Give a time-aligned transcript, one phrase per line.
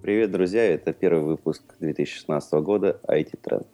[0.00, 0.64] Привет, друзья!
[0.64, 3.66] Это первый выпуск 2016 года IT Trend.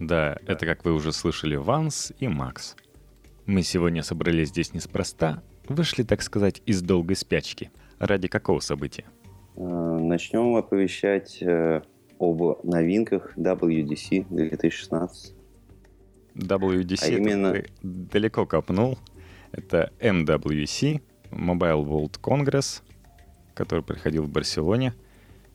[0.00, 2.74] Да, это, как вы уже слышали, Ванс и Макс.
[3.46, 7.70] Мы сегодня собрались здесь неспроста, вышли, так сказать, из долгой спячки.
[8.00, 9.04] Ради какого события?
[9.56, 11.82] Э, начнем оповещать э,
[12.18, 15.34] об новинках WDC 2016.
[16.34, 17.52] WDC а именно...
[17.52, 18.98] ты далеко копнул.
[19.52, 21.00] Это MWC,
[21.30, 22.82] Mobile World Congress,
[23.54, 24.94] который проходил в Барселоне.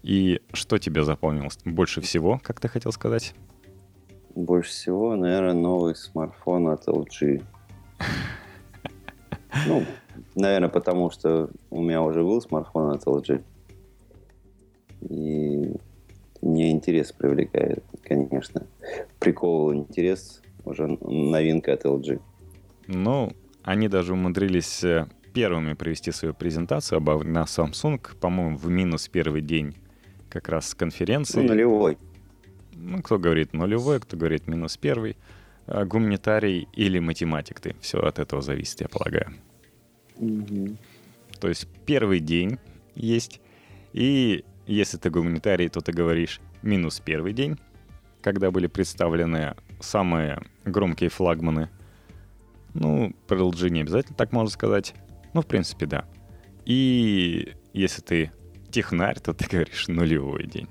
[0.06, 3.34] И что тебе запомнилось больше всего, как ты хотел сказать?
[4.36, 7.44] Больше всего, наверное, новый смартфон от LG.
[9.68, 9.86] Ну,
[10.36, 13.42] наверное, потому что у меня уже был смартфон от LG.
[15.10, 15.74] И
[16.42, 18.68] мне интерес привлекает, конечно.
[19.18, 22.22] Приковывал интерес уже новинка от LG.
[22.88, 23.32] Ну,
[23.64, 29.74] они даже умудрились э, первыми провести свою презентацию на Samsung, по-моему, в минус первый день
[30.36, 31.40] как раз конференции.
[31.40, 31.98] Ну, нулевой.
[32.74, 35.16] Ну, кто говорит нулевой, кто говорит минус первый.
[35.66, 37.76] А гуманитарий или математик ты.
[37.80, 39.34] Все от этого зависит, я полагаю.
[40.18, 40.76] Угу.
[41.40, 42.60] То есть первый день
[42.96, 43.40] есть.
[43.94, 47.58] И если ты гуманитарий, то ты говоришь минус первый день,
[48.22, 51.70] когда были представлены самые громкие флагманы.
[52.74, 54.94] Ну, про LG не обязательно так можно сказать.
[55.34, 56.06] Ну, в принципе, да.
[56.66, 58.32] И если ты
[58.76, 60.68] технарь, то ты говоришь нулевой день.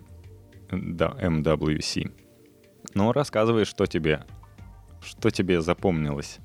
[0.70, 2.12] Да, MWC.
[2.92, 4.24] Ну, рассказывай, что тебе,
[5.00, 6.38] что тебе запомнилось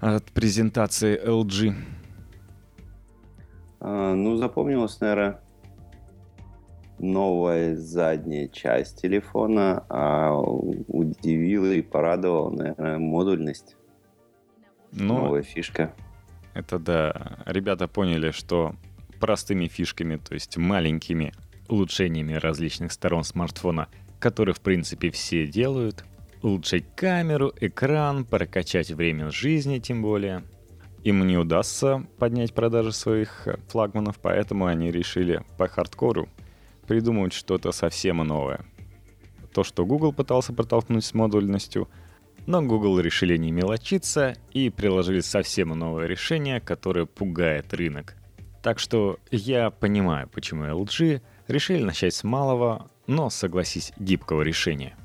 [0.00, 1.74] от презентации LG.
[3.80, 5.40] А, ну, запомнилось, наверное,
[6.98, 13.76] новая задняя часть телефона, а удивила и порадовала, наверное, модульность.
[14.90, 15.94] Ну, Новая фишка.
[16.54, 17.42] Это да.
[17.44, 18.74] Ребята поняли, что
[19.20, 21.32] простыми фишками, то есть маленькими
[21.68, 26.04] улучшениями различных сторон смартфона, которые в принципе все делают,
[26.42, 30.44] улучшить камеру, экран, прокачать время жизни тем более.
[31.02, 36.28] Им не удастся поднять продажи своих флагманов, поэтому они решили по хардкору
[36.86, 38.64] придумывать что-то совсем новое.
[39.52, 41.88] То, что Google пытался протолкнуть с модульностью,
[42.46, 48.16] но Google решили не мелочиться и приложили совсем новое решение, которое пугает рынок.
[48.64, 54.96] Так что я понимаю, почему LG решили начать с малого, но, согласись, гибкого решения.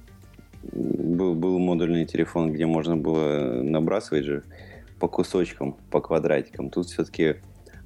[0.63, 4.43] Был, был модульный телефон, где можно было набрасывать же
[4.97, 6.69] по кусочкам, по квадратикам.
[6.69, 7.41] Тут все-таки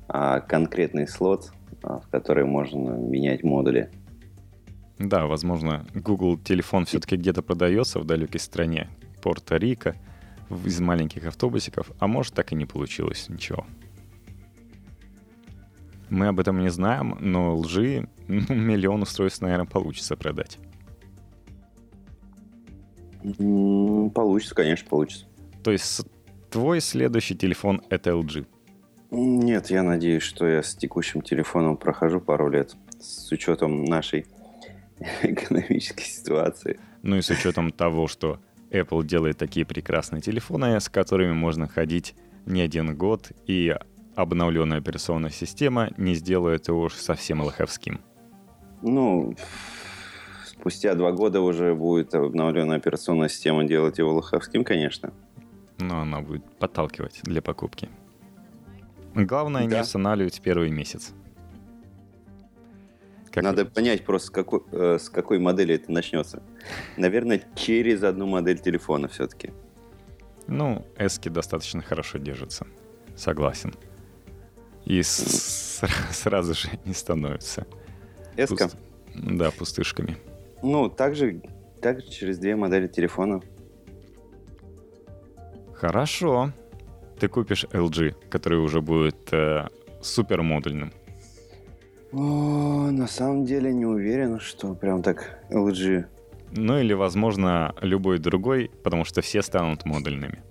[0.07, 1.51] а, конкретный слот
[1.81, 3.89] а, в который можно менять модули.
[4.99, 8.89] Да, возможно, Google телефон все-таки где-то продается в далекой стране,
[9.23, 9.95] Порто-Рико,
[10.65, 13.65] из маленьких автобусиков, а может так и не получилось ничего.
[16.13, 20.59] Мы об этом не знаем, но лжи ну, миллион устройств, наверное, получится продать.
[23.23, 25.25] Получится, конечно, получится.
[25.63, 26.05] То есть
[26.51, 28.45] твой следующий телефон это LG?
[29.09, 34.27] Нет, я надеюсь, что я с текущим телефоном прохожу пару лет с учетом нашей
[35.23, 36.79] экономической ситуации.
[37.01, 42.13] Ну и с учетом того, что Apple делает такие прекрасные телефоны, с которыми можно ходить
[42.45, 43.75] не один год, и
[44.15, 48.01] обновленная операционная система не сделает его уж совсем лоховским.
[48.81, 49.35] Ну,
[50.45, 55.13] спустя два года уже будет обновленная операционная система делать его лоховским, конечно.
[55.79, 57.89] Но она будет подталкивать для покупки.
[59.15, 59.75] Главное да.
[59.75, 61.13] не останавливать первый месяц.
[63.31, 66.43] Как Надо понять просто, с какой, э, с какой модели это начнется.
[66.97, 69.51] Наверное, через одну модель телефона все-таки.
[70.45, 72.67] Ну, эски достаточно хорошо держатся.
[73.15, 73.73] Согласен.
[74.85, 77.65] И сразу же не становятся.
[78.37, 78.65] Эска?
[78.65, 78.77] Пуст...
[79.15, 80.17] Да, пустышками.
[80.61, 81.41] Ну, также,
[81.81, 83.41] также через две модели телефона.
[85.73, 86.51] Хорошо
[87.23, 89.67] ты купишь LG, который уже будет э,
[90.01, 90.91] супер модульным?
[92.11, 96.05] О, на самом деле не уверен, что прям так LG.
[96.51, 100.43] Ну или, возможно, любой другой, потому что все станут модульными.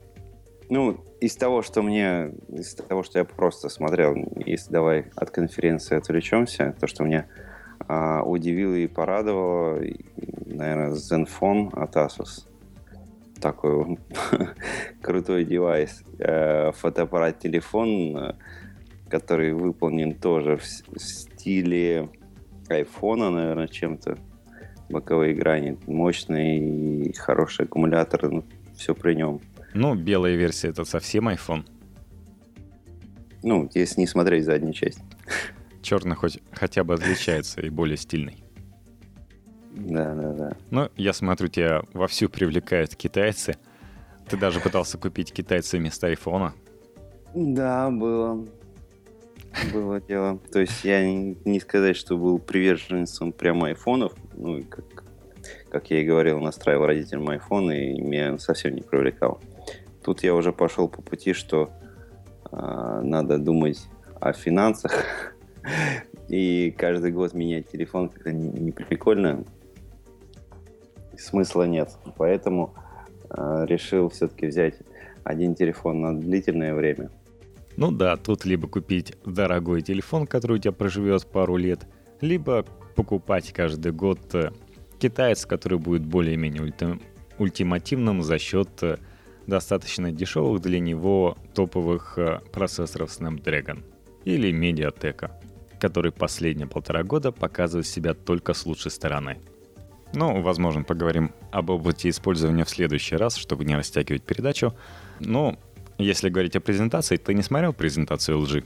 [0.75, 4.15] Ну, из того, что мне, из того, что я просто смотрел,
[4.47, 7.27] если давай от конференции отвлечемся, то, что меня
[7.81, 9.83] а, удивило и порадовало,
[10.47, 12.49] наверное, Zenfone от Asus
[13.39, 13.99] такой
[15.03, 16.03] крутой девайс.
[16.19, 18.35] Э, фотоаппарат, телефон, э,
[19.11, 22.09] который выполнен тоже в стиле
[22.71, 24.17] айфона, наверное, чем-то.
[24.89, 25.77] Боковые грани.
[25.87, 26.61] Мощный
[27.09, 28.31] и хороший аккумулятор.
[28.31, 28.45] Ну,
[28.75, 29.41] все при нем.
[29.75, 31.65] Ну, белая версия это совсем iPhone.
[33.43, 35.01] Ну, если не смотреть заднюю часть.
[35.83, 38.45] черный хоть хотя бы отличается и более стильный.
[39.75, 40.57] Да, да, да.
[40.71, 43.57] Ну, я смотрю, тебя вовсю привлекают китайцы.
[44.29, 46.55] Ты даже пытался купить китайцы вместо айфона.
[47.35, 48.47] Да, было.
[49.73, 50.39] Было дело.
[50.51, 54.13] То есть я не, не сказать, что был приверженцем прямо айфонов.
[54.35, 55.05] Ну, как,
[55.71, 59.41] как я и говорил, настраивал родителям айфон, и меня совсем не привлекал.
[60.03, 61.71] Тут я уже пошел по пути, что
[62.51, 63.89] э, надо думать
[64.21, 64.93] о финансах.
[66.29, 69.45] И каждый год менять телефон как-то не, не прикольно.
[71.17, 71.91] Смысла нет.
[72.17, 72.75] Поэтому
[73.31, 74.75] э, решил все-таки взять
[75.25, 77.11] один телефон на длительное время–
[77.77, 81.87] ну да, тут либо купить дорогой телефон, который у тебя проживет пару лет,
[82.21, 84.51] либо покупать каждый год э,
[84.99, 87.03] китаец, который будет более-менее ульти-
[87.39, 88.99] ультимативным за счет э,
[89.47, 93.83] достаточно дешевых для него топовых э, процессоров Snapdragon
[94.25, 95.31] или Mediatek,
[95.81, 99.39] который последние полтора года показывает себя только с лучшей стороны.
[100.15, 104.75] Ну, возможно, поговорим об области использования в следующий раз, чтобы не растягивать передачу.
[105.21, 105.59] Но
[105.99, 108.65] если говорить о презентации, ты не смотрел презентацию LG?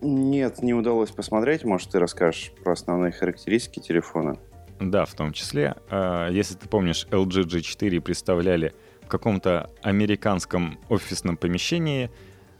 [0.00, 1.64] Нет, не удалось посмотреть.
[1.64, 4.38] Может, ты расскажешь про основные характеристики телефона?
[4.80, 5.74] Да, в том числе.
[5.90, 8.74] А, если ты помнишь, LG G4 представляли
[9.08, 12.10] каком-то американском офисном помещении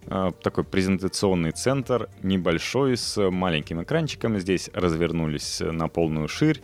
[0.07, 4.39] а, такой презентационный центр, небольшой, с маленьким экранчиком.
[4.39, 6.61] Здесь развернулись на полную ширь,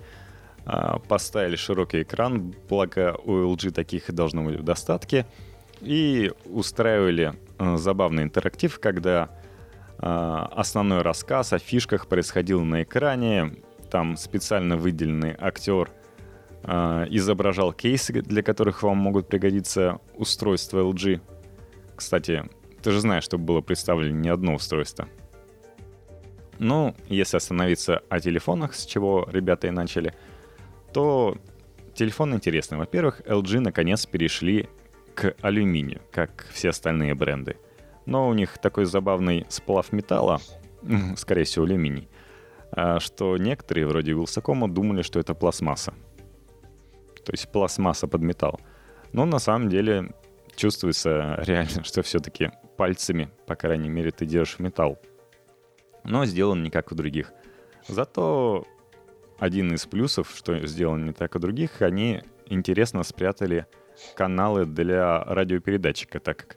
[0.65, 5.27] а, поставили широкий экран, благо у LG таких должно быть в достатке—
[5.85, 9.29] и устраивали э, забавный интерактив, когда
[9.99, 13.57] э, основной рассказ о фишках происходил на экране.
[13.91, 16.04] Там специально выделенный актер э,
[16.64, 21.20] изображал кейсы, для которых вам могут пригодиться устройства LG.
[21.94, 22.44] Кстати,
[22.82, 25.08] ты же знаешь, что было представлено не одно устройство.
[26.58, 30.14] Ну, если остановиться о телефонах, с чего ребята и начали,
[30.93, 31.37] то
[31.94, 32.78] телефон интересный.
[32.78, 34.69] Во-первых, LG наконец перешли
[35.14, 37.56] к алюминию, как все остальные бренды.
[38.06, 40.40] Но у них такой забавный сплав металла,
[41.16, 42.08] скорее всего алюминий,
[42.70, 45.94] а, что некоторые, вроде Вилсакома, думали, что это пластмасса.
[47.25, 48.61] То есть пластмасса под металл.
[49.12, 50.12] Но на самом деле
[50.56, 54.99] чувствуется реально, что все-таки пальцами, по крайней мере, ты держишь металл.
[56.05, 57.32] Но сделан не как у других.
[57.88, 58.67] Зато
[59.38, 63.67] один из плюсов, что сделан не так у других, они интересно спрятали
[64.17, 66.56] каналы для радиопередатчика, так как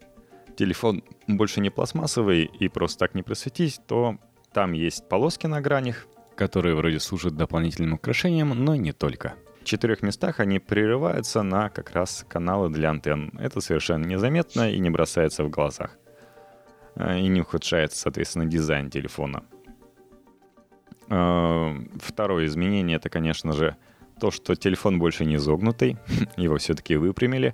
[0.55, 4.17] телефон больше не пластмассовый и просто так не просветить, то
[4.53, 9.35] там есть полоски на гранях, которые вроде служат дополнительным украшением, но не только.
[9.67, 13.37] Четырех местах они прерываются на как раз каналы для антенн.
[13.37, 15.97] Это совершенно незаметно и не бросается в глазах.
[16.95, 19.43] А, и не ухудшает, соответственно, дизайн телефона.
[21.09, 23.75] А, второе изменение это, конечно же,
[24.21, 25.97] то, что телефон больше не изогнутый,
[26.37, 27.53] его все-таки выпрямили,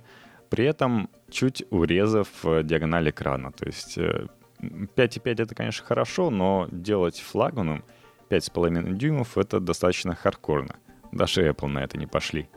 [0.50, 3.50] при этом чуть урезав э, диагональ экрана.
[3.50, 7.84] То есть 5,5 э, это, конечно, хорошо, но делать флагманом
[8.30, 10.76] 5,5 дюймов это достаточно хардкорно.
[11.14, 12.48] Даже Apple на это не пошли.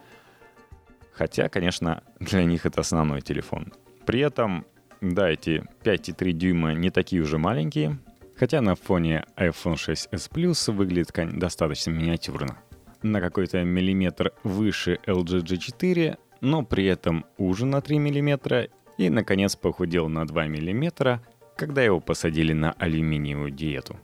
[1.14, 3.72] Хотя, конечно, для них это основной телефон.
[4.06, 4.66] При этом,
[5.00, 8.00] да, эти 5,3 дюйма не такие уже маленькие,
[8.36, 12.58] хотя на фоне iPhone 6s Plus выглядит достаточно миниатюрно
[13.04, 19.56] на какой-то миллиметр выше LG G4, но при этом уже на 3 мм и, наконец,
[19.56, 21.22] похудел на 2 мм,
[21.56, 23.98] когда его посадили на алюминиевую диету.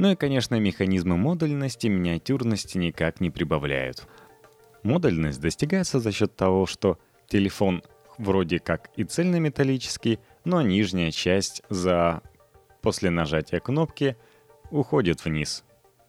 [0.00, 4.08] Ну и, конечно, механизмы модульности миниатюрности никак не прибавляют.
[4.82, 7.82] Модульность достигается за счет того, что телефон
[8.16, 12.22] вроде как и цельнометаллический, но нижняя часть за
[12.80, 14.16] после нажатия кнопки
[14.70, 15.64] уходит вниз,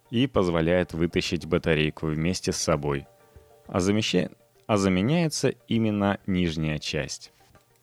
[0.10, 3.08] и позволяет вытащить батарейку вместе с собой.
[3.68, 4.30] А, замеща...
[4.68, 7.34] а заменяется именно нижняя часть.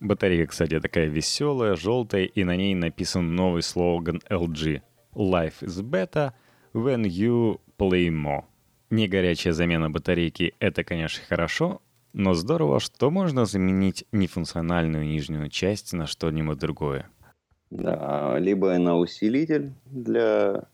[0.00, 4.80] Батарейка, кстати, такая веселая, желтая, и на ней написан новый слоган LG.
[5.14, 6.32] Life is better
[6.72, 8.44] when you play more.
[8.90, 15.92] Не горячая замена батарейки— это, конечно, хорошо, но здорово, что можно заменить нефункциональную нижнюю часть
[15.92, 17.10] на что-нибудь другое.
[17.70, 20.64] Да, либо на усилитель для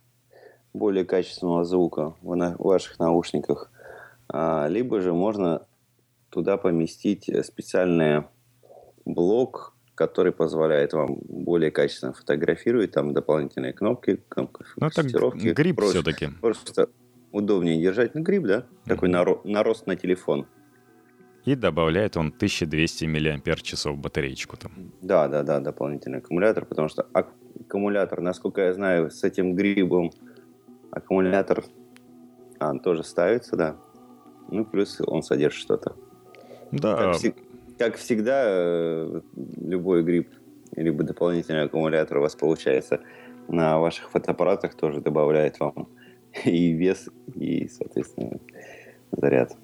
[0.72, 3.70] более качественного звука в, ваших наушниках,
[4.28, 5.66] а, либо же можно
[6.30, 8.24] туда поместить специальный
[9.04, 15.72] блок, который позволяет вам более качественно фотографировать, там дополнительные кнопки, кнопка ну, фокусировки.
[15.72, 16.28] Просто, все-таки.
[16.40, 16.88] Просто
[17.32, 18.14] удобнее держать.
[18.14, 18.58] Ну, гриб, да?
[18.58, 18.88] Mm-hmm.
[18.88, 20.46] Такой наро- нарост на телефон.
[21.44, 24.72] И добавляет он 1200 мАч батареечку там.
[25.02, 30.10] Да, да, да, дополнительный аккумулятор, потому что аккумулятор, насколько я знаю, с этим грибом
[30.90, 31.64] аккумулятор
[32.58, 33.76] а, тоже ставится, да.
[34.50, 35.96] Ну, плюс он содержит что-то.
[36.70, 37.12] Да.
[37.12, 37.34] Как,
[37.84, 39.20] как всегда, э,
[39.60, 40.28] любой грипп
[40.76, 43.00] либо дополнительный аккумулятор у вас получается
[43.48, 45.88] на ваших фотоаппаратах тоже добавляет вам
[46.44, 48.40] и вес, и, соответственно,
[49.12, 49.56] заряд.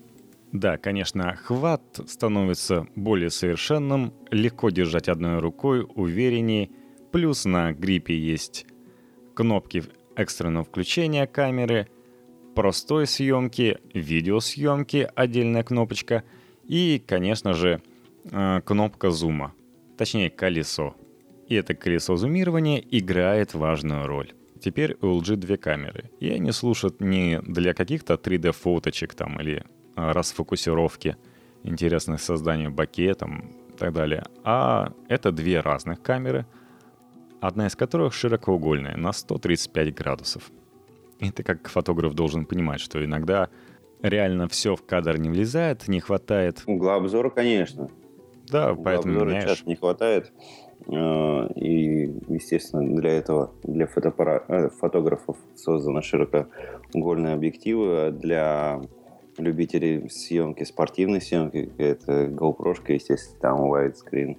[0.52, 6.70] Да, конечно, хват становится более совершенным, легко держать одной рукой, увереннее.
[7.12, 8.66] Плюс на гриппе есть
[9.34, 9.84] кнопки
[10.16, 11.88] экстренного включения камеры,
[12.54, 16.24] простой съемки, видеосъемки, отдельная кнопочка
[16.64, 17.80] и, конечно же,
[18.24, 19.54] э, кнопка зума,
[19.96, 20.94] точнее колесо.
[21.48, 24.32] И это колесо зумирования играет важную роль.
[24.60, 29.64] Теперь у LG две камеры, и они служат не для каких-то 3D-фоточек там или
[29.96, 31.16] а, расфокусировки
[31.62, 32.70] интересных созданий
[33.14, 36.46] там и так далее, а это две разных камеры,
[37.40, 40.50] одна из которых широкоугольная на 135 градусов.
[41.18, 43.48] И ты как фотограф должен понимать, что иногда
[44.02, 46.62] реально все в кадр не влезает, не хватает.
[46.66, 47.90] Угла обзора, конечно.
[48.50, 50.32] Да, поэтому обзора часто не хватает.
[50.88, 58.80] Э, И, естественно, для этого, для фотоаппара- э, фотографов созданы широкоугольные объективы, а для
[59.38, 64.36] любителей съемки, спортивной съемки, это GoPro, естественно, там widescreen,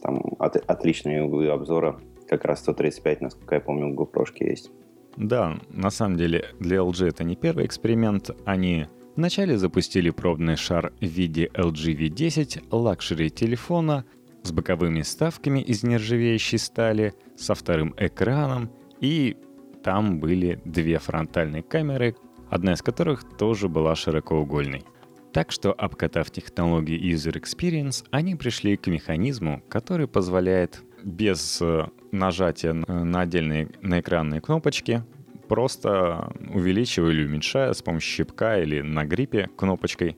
[0.00, 4.70] там от- отличные углы обзора, как раз 135, насколько я помню, у GoPro есть.
[5.16, 8.30] Да, на самом деле для LG это не первый эксперимент.
[8.44, 14.04] Они вначале запустили пробный шар в виде LG V10 luxury телефона
[14.42, 18.70] с боковыми вставками из нержавеющей стали, со вторым экраном,
[19.00, 19.36] и
[19.82, 22.16] там были две фронтальные камеры,
[22.48, 24.84] одна из которых тоже была широкоугольной.
[25.32, 32.72] Так что, обкатав технологии User Experience, они пришли к механизму, который позволяет без э, нажатия
[32.72, 35.04] на на отдельные наэкранные кнопочки
[35.48, 40.16] просто увеличивая или уменьшая с помощью щипка или на гриппе кнопочкой.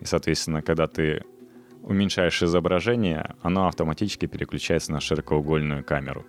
[0.00, 1.22] И, соответственно, когда ты
[1.82, 6.24] уменьшаешь изображение, оно автоматически переключается на широкоугольную камеру.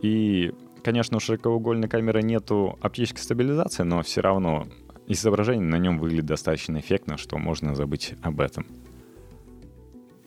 [0.00, 0.52] И,
[0.84, 4.66] конечно, у широкоугольной камеры нету оптической стабилизации, но все равно
[5.06, 8.66] изображение на нем выглядит достаточно эффектно, что можно забыть об этом.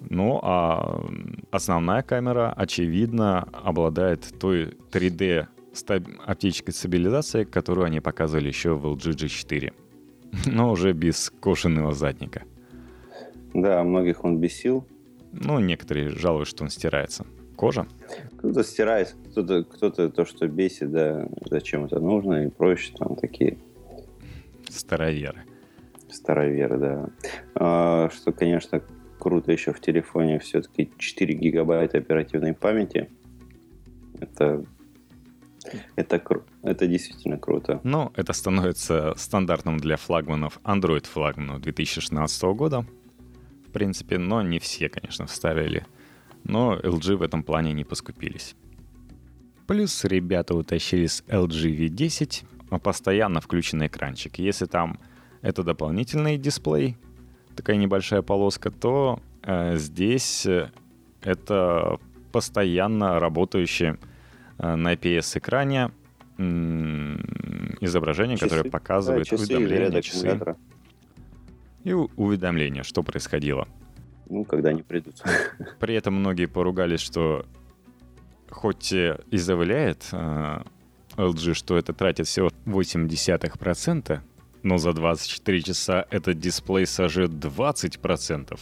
[0.01, 1.05] Ну, а
[1.51, 5.47] основная камера, очевидно, обладает той 3D
[5.79, 9.73] стаб- оптической стабилизацией, которую они показывали еще в LG G4.
[10.45, 12.43] Но уже без кошенного задника.
[13.53, 14.85] Да, многих он бесил.
[15.31, 17.25] Ну, некоторые жалуются, что он стирается.
[17.55, 17.87] Кожа?
[18.37, 23.57] Кто-то стирает, кто-то, кто-то то, что бесит, да, зачем это нужно, и проще, там такие
[24.69, 25.43] Староверы.
[26.09, 27.09] староверы, да.
[27.55, 28.81] А, что, конечно,
[29.19, 33.09] круто еще в телефоне, все-таки 4 гигабайта оперативной памяти.
[34.19, 34.63] Это,
[35.95, 37.79] это, кру- это действительно круто.
[37.83, 42.85] Но это становится стандартом для флагманов Android флагманов 2016 года.
[43.67, 45.85] В принципе, но не все, конечно, вставили.
[46.43, 48.55] Но LG в этом плане не поскупились.
[49.67, 54.39] Плюс ребята утащили с LG V10 постоянно включенный экранчик.
[54.39, 54.99] Если там
[55.41, 56.97] это дополнительный дисплей,
[57.55, 60.71] такая небольшая полоска, то э, здесь э,
[61.21, 61.99] это
[62.31, 64.18] постоянно работающее э,
[64.59, 65.91] на IPS-экране
[67.81, 68.71] изображение, которое Часы.
[68.71, 70.55] показывает Да, часы, уведомления, часы
[71.83, 73.67] и уведомления, что происходило.
[74.29, 75.21] Ну, когда они придут.
[75.79, 77.45] При этом многие поругались, что
[78.49, 80.61] хоть э, и заявляет э,
[81.15, 84.19] LG, что это тратит всего 0,8%,
[84.63, 88.59] но за 24 часа этот дисплей сожжет 20%.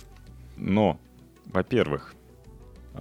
[0.56, 1.00] Но,
[1.46, 2.16] во-первых,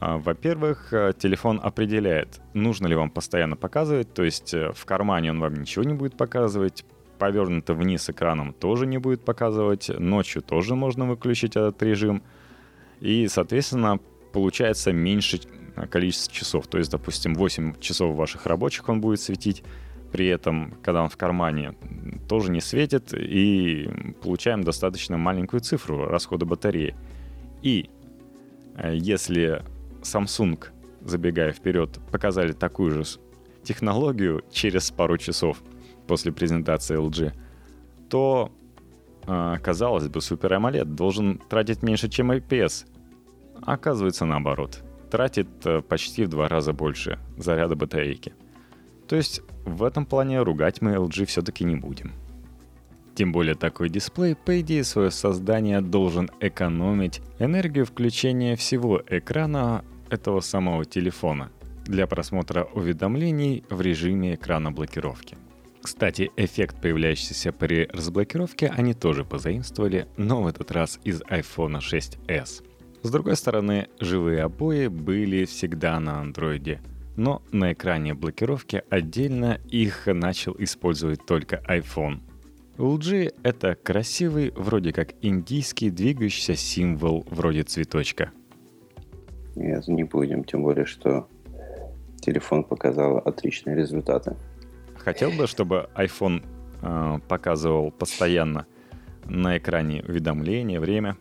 [0.00, 5.41] во-первых, э, телефон определяет, нужно ли вам постоянно показывать, то есть э, в кармане он
[5.41, 6.85] вам ничего не будет показывать,
[7.19, 12.23] повернуто вниз экраном тоже не будет показывать, ночью тоже можно выключить этот режим,
[13.00, 13.99] и, соответственно,
[14.33, 15.41] получается меньше
[15.76, 16.67] э, количество часов.
[16.67, 19.65] То есть, допустим, 8 часов ваших рабочих он будет светить,
[20.12, 21.75] при этом, когда он в кармане,
[22.29, 26.95] тоже не светит, и получаем достаточно маленькую цифру расхода батареи.
[27.62, 27.91] И
[28.93, 29.65] если
[30.06, 30.64] Samsung,
[31.02, 33.04] забегая вперед, показали такую же
[33.62, 35.62] технологию через пару часов
[36.06, 37.32] после презентации LG,
[38.08, 38.52] то,
[39.26, 42.86] э, казалось бы, Super AMOLED должен тратить меньше, чем IPS.
[43.62, 44.82] А оказывается наоборот.
[45.10, 48.34] Тратит э, почти в два раза больше заряда батарейки.
[49.08, 52.12] То есть в этом плане ругать мы LG все-таки не будем.
[53.14, 60.40] Тем более такой дисплей, по идее, свое создание должен экономить энергию включения всего экрана этого
[60.40, 61.50] самого телефона
[61.84, 65.36] для просмотра уведомлений в режиме экрана блокировки.
[65.82, 72.64] Кстати, эффект, появляющийся при разблокировке, они тоже позаимствовали, но в этот раз из iPhone 6s.
[73.02, 76.80] С другой стороны, живые обои были всегда на андроиде,
[77.16, 82.20] но на экране блокировки отдельно их начал использовать только iPhone.
[82.78, 88.32] LG— это красивый, вроде как индийский двигающийся символ вроде цветочка.
[89.56, 91.26] Нет, не будем, тем более, что
[92.20, 94.36] телефон показал отличные результаты.
[94.98, 96.44] Хотел бы, чтобы iPhone
[96.82, 98.66] э, показывал постоянно
[99.25, 101.16] на экране уведомления, время?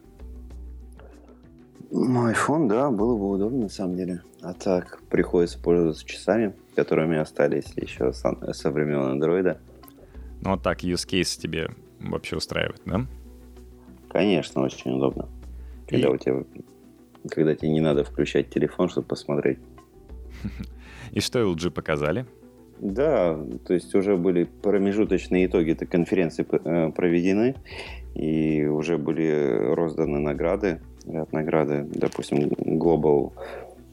[1.92, 4.22] Ну, iPhone, да, было бы удобно на самом деле.
[4.42, 9.60] А так приходится пользоваться часами, которые у меня остались еще со, со времен андроида.
[10.42, 13.06] Ну, вот так use case тебе вообще устраивает, да?
[14.10, 15.30] Конечно, очень удобно.
[15.88, 16.12] Когда И...
[16.12, 16.44] у тебя
[17.30, 19.60] когда тебе не надо включать телефон, чтобы посмотреть.
[21.12, 22.26] И что LG показали?
[22.80, 27.56] Да, то есть уже были промежуточные итоги этой конференции э, проведены,
[28.16, 33.32] и уже были розданы награды, ряд награды, допустим, Global,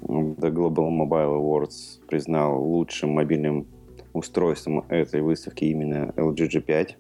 [0.03, 3.67] The Global Mobile Awards признал лучшим мобильным
[4.12, 6.91] устройством этой выставки именно LG G5.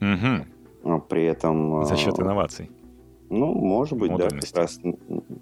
[0.00, 1.00] Угу.
[1.08, 1.84] При этом...
[1.86, 2.70] За счет инноваций.
[3.34, 4.78] Ну, может быть, да, как раз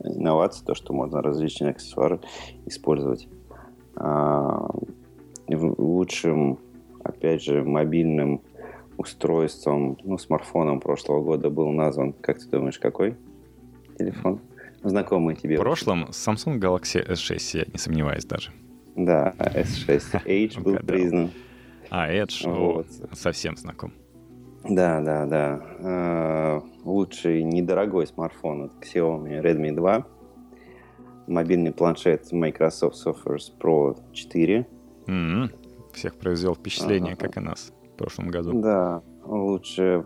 [0.02, 2.20] инновации, то, что можно различные аксессуары
[2.64, 3.28] использовать.
[3.96, 4.66] А,
[5.49, 6.58] лучшим,
[7.04, 8.40] опять же, мобильным
[8.96, 13.16] устройством, ну, смартфоном прошлого года был назван, как ты думаешь, какой
[13.99, 14.40] телефон?
[14.82, 15.56] Знакомый тебе.
[15.58, 18.52] В прошлом Samsung Galaxy S6, я не сомневаюсь даже.
[18.96, 21.30] Да, S6 Edge был признан.
[21.90, 22.87] А, Edge, вот.
[23.12, 23.92] совсем знаком.
[24.64, 26.62] Да, да, да.
[26.85, 30.07] Лучший недорогой смартфон от Xiaomi Redmi 2.
[31.29, 34.67] Мобильный планшет Microsoft Surface Pro 4.
[35.07, 35.51] Mm-hmm.
[35.93, 37.27] Всех произвел впечатление, ага.
[37.27, 38.61] как и нас в прошлом году.
[38.61, 40.05] Да, лучше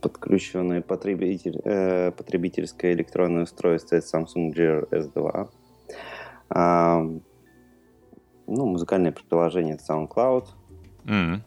[0.00, 5.48] подключенное потребитель, э, потребительское электронное устройство Samsung Gear S2.
[6.50, 7.00] А,
[8.46, 10.46] ну, музыкальное приложение SoundCloud.
[11.04, 11.40] Mm-hmm.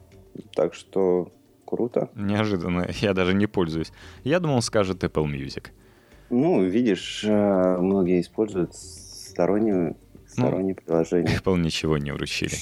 [0.56, 1.32] Так что
[1.68, 2.10] круто.
[2.16, 2.88] Неожиданно.
[3.02, 3.92] Я даже не пользуюсь.
[4.24, 5.68] Я думал, скажет Apple Music.
[6.30, 9.96] Ну, видишь, э, многие используют сторонние,
[10.28, 11.38] сторонние ну, приложения.
[11.38, 12.56] Apple ничего не вручили.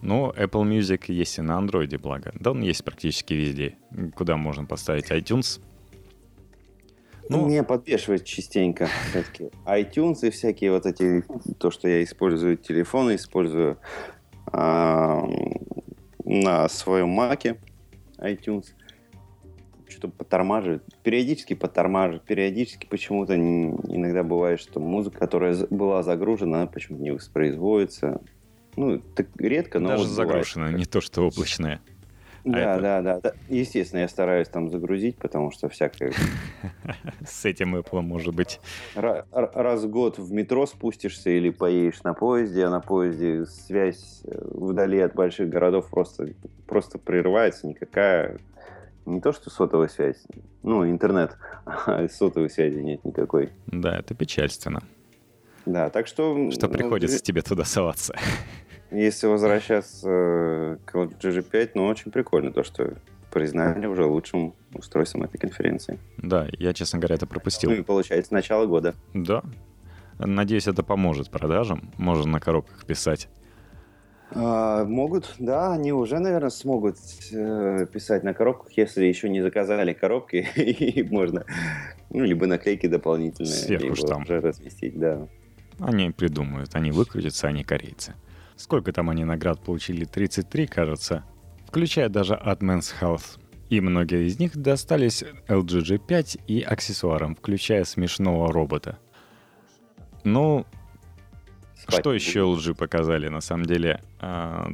[0.00, 2.32] Но Apple Music есть и на Android, благо.
[2.38, 3.76] Да, он есть практически везде.
[4.14, 5.60] Куда можно поставить iTunes.
[7.28, 11.24] Ну, Меня подбешивает частенько все-таки iTunes и всякие вот эти,
[11.58, 13.76] то, что я использую телефоны, использую
[14.46, 15.28] а,
[16.24, 17.58] на своем маке
[18.18, 18.66] iTunes.
[19.88, 20.82] Что-то подтормаживает.
[21.02, 22.24] Периодически подтормаживает.
[22.24, 28.20] Периодически почему-то иногда бывает, что музыка, которая была загружена, она почему-то не воспроизводится.
[28.76, 31.80] Ну, так редко, но Даже вот загружена, не то, что облачная.
[32.48, 32.82] А да, это...
[32.82, 33.32] да, да, да.
[33.48, 36.12] Естественно, я стараюсь там загрузить, потому что всякое...
[37.26, 38.60] С этим Apple может быть.
[38.94, 44.38] Раз в год в метро спустишься или поедешь на поезде, а на поезде связь э,
[44.50, 46.28] вдали от больших городов просто,
[46.66, 47.66] просто прерывается.
[47.66, 48.38] Никакая...
[49.04, 50.22] Не то, что сотовая связь,
[50.62, 53.50] ну, интернет, а сотовой связи нет никакой.
[53.66, 54.82] Да, это печальственно.
[55.64, 56.50] Да, так что...
[56.50, 58.14] Что приходится ну, тебе туда соваться.
[58.90, 62.94] Если возвращаться э, к GG5, ну, очень прикольно то, что
[63.30, 65.98] признали уже лучшим устройством этой конференции.
[66.16, 67.70] Да, я, честно говоря, это пропустил.
[67.70, 68.94] Ну и получается начало года.
[69.12, 69.42] Да.
[70.18, 71.92] Надеюсь, это поможет продажам.
[71.98, 73.28] Можно на коробках писать.
[74.30, 76.96] А, могут, да, они уже, наверное, смогут
[77.32, 81.44] э, писать на коробках, если еще не заказали коробки, и можно,
[82.10, 84.24] ну, либо наклейки дополнительные, Сверху либо штамп.
[84.24, 85.26] уже разместить, да.
[85.78, 88.14] Они придумают, они выкрутятся, они корейцы.
[88.58, 90.04] Сколько там они наград получили?
[90.04, 91.24] 33, кажется.
[91.68, 93.38] Включая даже от Men's Health.
[93.70, 98.98] И многие из них достались LG G5 и аксессуарам, включая смешного робота.
[100.24, 100.66] Ну,
[101.76, 103.28] Спать что еще LG показали?
[103.28, 104.66] На самом деле, э,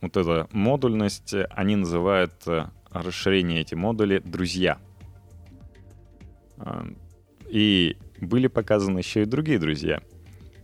[0.00, 4.78] вот эта модульность, они называют э, расширение эти модули «друзья».
[6.58, 6.84] Э,
[7.48, 10.00] и были показаны еще и другие друзья—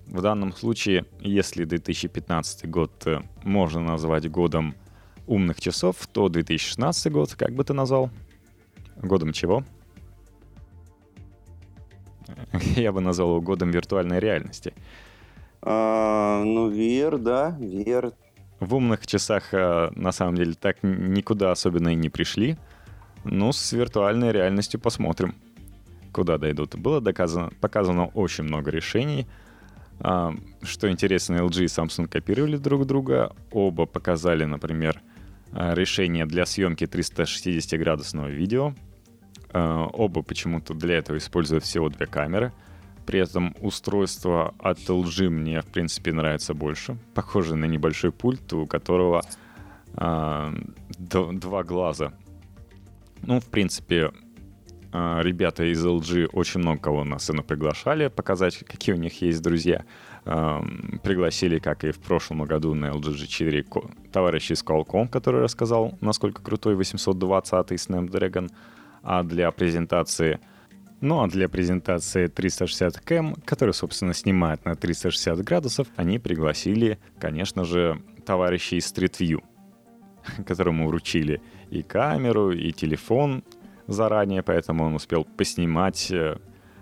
[0.07, 4.75] в данном случае, если 2015 год э, можно назвать годом
[5.27, 8.11] умных часов, то 2016 год, как бы ты назвал?
[8.97, 9.65] Годом чего?
[12.77, 14.75] Я бы назвал его годом виртуальной реальности.
[15.63, 18.13] А, ну, VR, да, VR.
[18.61, 22.59] В умных часах э, на самом деле так никуда особенно и не пришли.
[23.25, 25.37] Ну, с виртуальной реальностью посмотрим,
[26.13, 26.75] куда дойдут.
[26.75, 29.27] Было доказано, показано очень много решений—
[30.03, 33.35] что интересно, LG и Samsung копировали друг друга.
[33.53, 35.01] Оба показали, например,
[35.53, 38.75] а, решение для съемки 360-градусного видео.
[39.51, 42.53] А, оба почему-то для этого используют всего две камеры.
[43.07, 46.97] При этом устройство от LG мне, в принципе, нравится больше.
[47.15, 49.23] Похоже на небольшой пульт, у которого
[49.95, 50.53] э,
[50.99, 52.13] два глаза.
[53.23, 54.13] Ну, в принципе,
[54.93, 59.85] ребята из LG очень много кого на сцену приглашали, показать, какие у них есть друзья.
[60.25, 60.61] Э,
[61.03, 66.43] пригласили, как и в прошлом году на LG G4, товарища из Qualcomm, который рассказал, насколько
[66.43, 68.51] крутой 820 Snapdragon.
[69.03, 70.39] А для презентации
[71.01, 77.65] ну а для презентации 360 Cam, который, собственно, снимает на 360 градусов, они пригласили, конечно
[77.65, 79.43] же, товарищей из Street View,
[80.47, 83.43] которому вручили и камеру, и телефон
[83.93, 86.37] заранее, поэтому он успел поснимать э,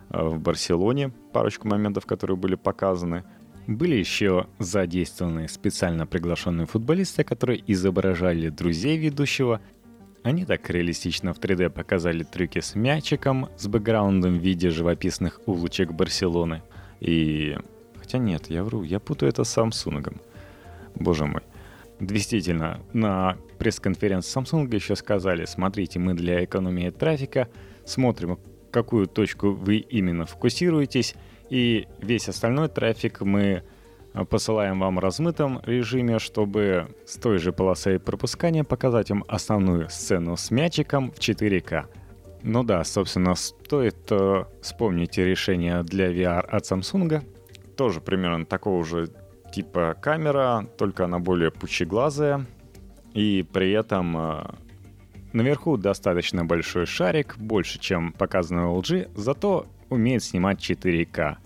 [0.08, 3.24] в Барселоне парочку моментов, которые были показаны.
[3.66, 9.60] Были еще задействованы специально приглашенные футболисты, которые изображали друзей ведущего
[10.22, 15.92] они так реалистично в 3D показали трюки с мячиком, с бэкграундом в виде живописных улочек
[15.92, 16.62] Барселоны.
[17.00, 17.56] И...
[17.96, 20.20] Хотя нет, я вру, я путаю это с Samsung.
[20.94, 21.42] Боже мой.
[22.00, 27.48] Действительно, на пресс-конференции Samsung еще сказали, смотрите, мы для экономии трафика
[27.84, 28.38] смотрим,
[28.70, 31.14] какую точку вы именно фокусируетесь,
[31.50, 33.64] и весь остальной трафик мы
[34.30, 40.50] посылаем вам размытом режиме, чтобы с той же полосой пропускания показать вам основную сцену с
[40.50, 41.84] мячиком в 4К.
[42.42, 47.22] Ну да, собственно, стоит э, вспомнить решение для VR от Samsung.
[47.76, 49.10] Тоже примерно такого же
[49.52, 52.46] типа камера, только она более пучеглазая.
[53.14, 54.44] И при этом э,
[55.32, 61.38] наверху достаточно большой шарик, больше, чем показано у LG, зато умеет снимать 4К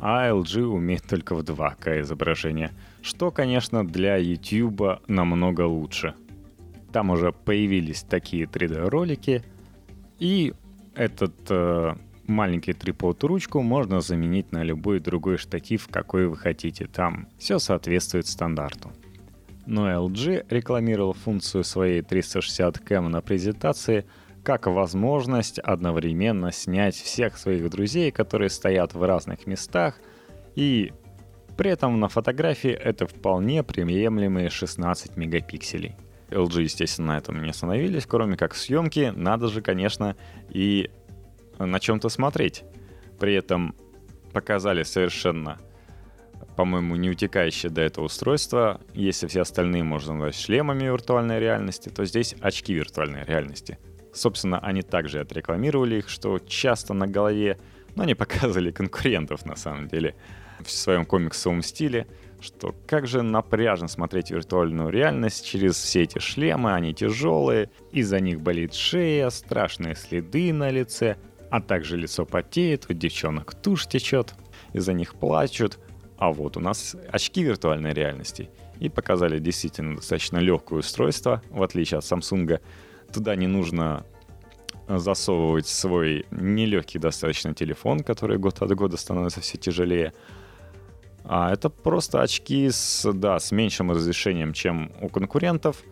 [0.00, 2.70] а LG умеет только в 2К изображение,
[3.02, 6.14] что, конечно, для YouTube намного лучше.
[6.92, 9.42] Там уже появились такие 3D-ролики,
[10.18, 10.54] и
[10.94, 11.94] этот э,
[12.26, 16.86] маленький трипод ручку можно заменить на любой другой штатив, какой вы хотите.
[16.86, 18.92] Там все соответствует стандарту.
[19.66, 24.04] Но LG рекламировал функцию своей 360 Cam на презентации–
[24.44, 29.98] как возможность одновременно снять всех своих друзей, которые стоят в разных местах,
[30.54, 30.92] и
[31.56, 35.96] при этом на фотографии это вполне приемлемые 16 мегапикселей.
[36.28, 40.14] LG, естественно, на этом не остановились, кроме как съемки, надо же, конечно,
[40.50, 40.90] и
[41.58, 42.64] на чем-то смотреть.
[43.18, 43.74] При этом
[44.32, 45.58] показали совершенно,
[46.56, 48.80] по-моему, не утекающее до этого устройство.
[48.92, 53.78] Если все остальные можно назвать шлемами виртуальной реальности, то здесь очки виртуальной реальности.
[54.12, 57.58] Собственно, они также отрекламировали их, что часто на голове,
[57.94, 60.14] но они показывали конкурентов на самом деле
[60.60, 62.06] в своем комиксовом стиле,
[62.40, 68.40] что как же напряжно смотреть виртуальную реальность через все эти шлемы, они тяжелые, из-за них
[68.40, 71.16] болит шея, страшные следы на лице,
[71.54, 74.34] а также лицо потеет, у девчонок тушь течет,
[74.72, 75.78] из-за них плачут,
[76.18, 78.50] а вот у нас очки виртуальной реальности.
[78.80, 82.60] И показали действительно достаточно легкое устройство, в отличие от Samsung,
[83.12, 84.04] Туда не нужно
[84.88, 90.12] засовывать свой нелегкий достаточно телефон, который год от года становится все тяжелее.
[91.22, 95.84] А это просто очки с, да, с меньшим разрешением, чем у конкурентов,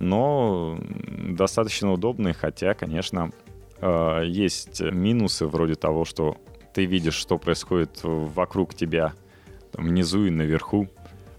[0.00, 3.30] но достаточно удобные, хотя, конечно,
[3.82, 6.38] э, есть минусы вроде того, что
[6.72, 9.12] ты видишь, что происходит вокруг тебя,
[9.72, 10.88] там, внизу и наверху.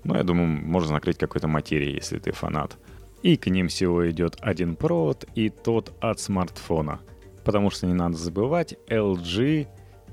[0.04, 2.78] Но я думаю, можно накрыть какой-то материей, если ты фанат.
[3.24, 7.00] И к ним всего идет один провод, и тот от смартфона.
[7.44, 9.68] Потому что не надо забывать, LG,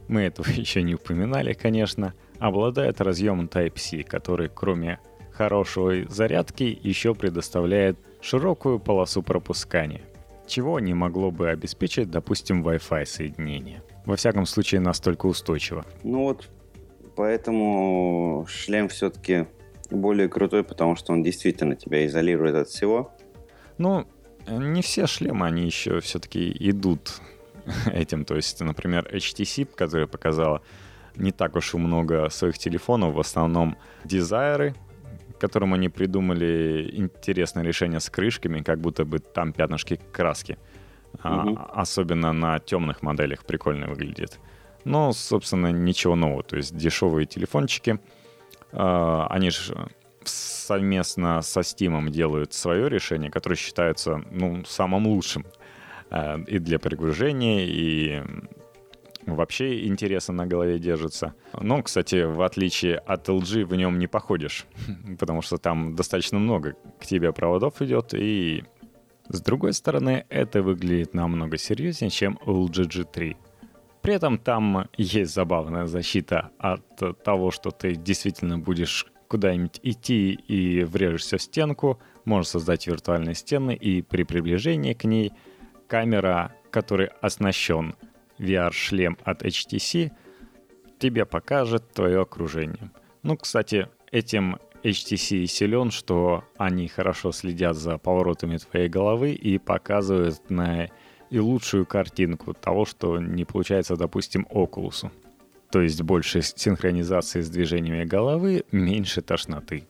[0.08, 4.98] мы этого еще не упоминали, конечно, обладает разъемом Type-C, который кроме
[5.32, 10.02] хорошей зарядки еще предоставляет широкую полосу пропускания,
[10.50, 13.82] чего не могло бы обеспечить, допустим, Wi-Fi соединение.
[14.04, 15.84] Во всяком случае, настолько устойчиво.
[16.02, 16.48] Ну вот,
[17.16, 19.46] поэтому шлем все-таки
[19.90, 23.12] более крутой, потому что он действительно тебя изолирует от всего.
[23.78, 24.06] Ну,
[24.48, 27.20] не все шлемы, они еще все-таки идут
[27.86, 28.24] этим.
[28.24, 30.62] То есть, например, HTC, которая показала
[31.16, 34.74] не так уж и много своих телефонов, в основном дизайры,
[35.40, 40.58] которым они придумали интересное решение с крышками, как будто бы там пятнышки краски.
[41.14, 41.22] Угу.
[41.24, 44.38] А, особенно на темных моделях прикольно выглядит.
[44.84, 46.42] Но, собственно, ничего нового.
[46.42, 47.98] То есть дешевые телефончики—
[48.72, 49.88] а, они же
[50.24, 55.46] совместно со Steam делают свое решение, которое считается ну, самым лучшим
[56.10, 58.22] а, и для перегружения, и
[59.26, 61.34] вообще интересно на голове держится.
[61.58, 64.66] Но, кстати, в отличие от LG, в нем не походишь,
[65.18, 68.64] потому что там достаточно много к тебе проводов идет, и
[69.28, 73.36] с другой стороны, это выглядит намного серьезнее, чем LG G3.
[74.02, 80.82] При этом там есть забавная защита от того, что ты действительно будешь куда-нибудь идти и
[80.82, 85.32] врежешься в стенку, можешь создать виртуальные стены, и при приближении к ней
[85.86, 87.94] камера, который оснащен
[88.40, 90.10] VR-шлем от HTC,
[90.98, 92.90] тебе покажет твое окружение.
[93.22, 100.50] Ну, кстати, этим HTC силен, что они хорошо следят за поворотами твоей головы и показывают
[100.50, 100.88] на
[101.30, 105.10] и лучшую картинку того, что не получается, допустим, Oculus.
[105.70, 109.86] То есть больше синхронизации с движениями головы, меньше тошноты.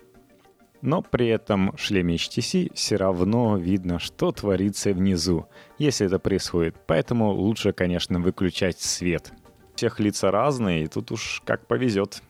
[0.83, 5.47] Но при этом в шлеме HTC все равно видно, что творится внизу,
[5.79, 6.77] если это происходит.
[6.87, 9.33] Поэтому лучше, конечно, выключать свет.
[9.73, 12.23] У всех лица разные, и тут уж как повезет.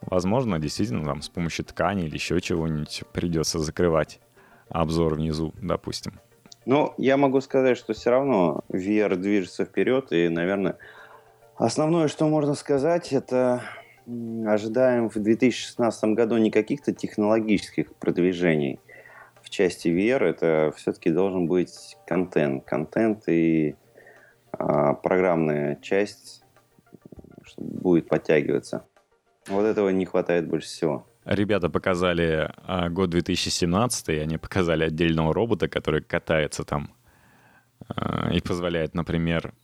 [0.00, 4.20] Возможно, действительно, там с помощью ткани или еще чего-нибудь придется закрывать
[4.68, 6.18] обзор внизу, допустим.
[6.64, 10.78] Ну, я могу сказать, что все равно VR движется вперед, и, наверное,
[11.56, 13.62] основное, что можно сказать, это
[14.46, 18.80] ожидаем в 2016 году не каких-то технологических продвижений
[19.42, 22.64] в части VR, это все-таки должен быть контент.
[22.64, 23.76] Контент и
[24.52, 26.44] а, программная часть
[27.56, 28.84] будет подтягиваться.
[29.48, 31.06] Вот этого не хватает больше всего.
[31.24, 36.94] Ребята показали а, год 2017, и они показали отдельного робота, который катается там
[37.88, 39.54] а, и позволяет, например,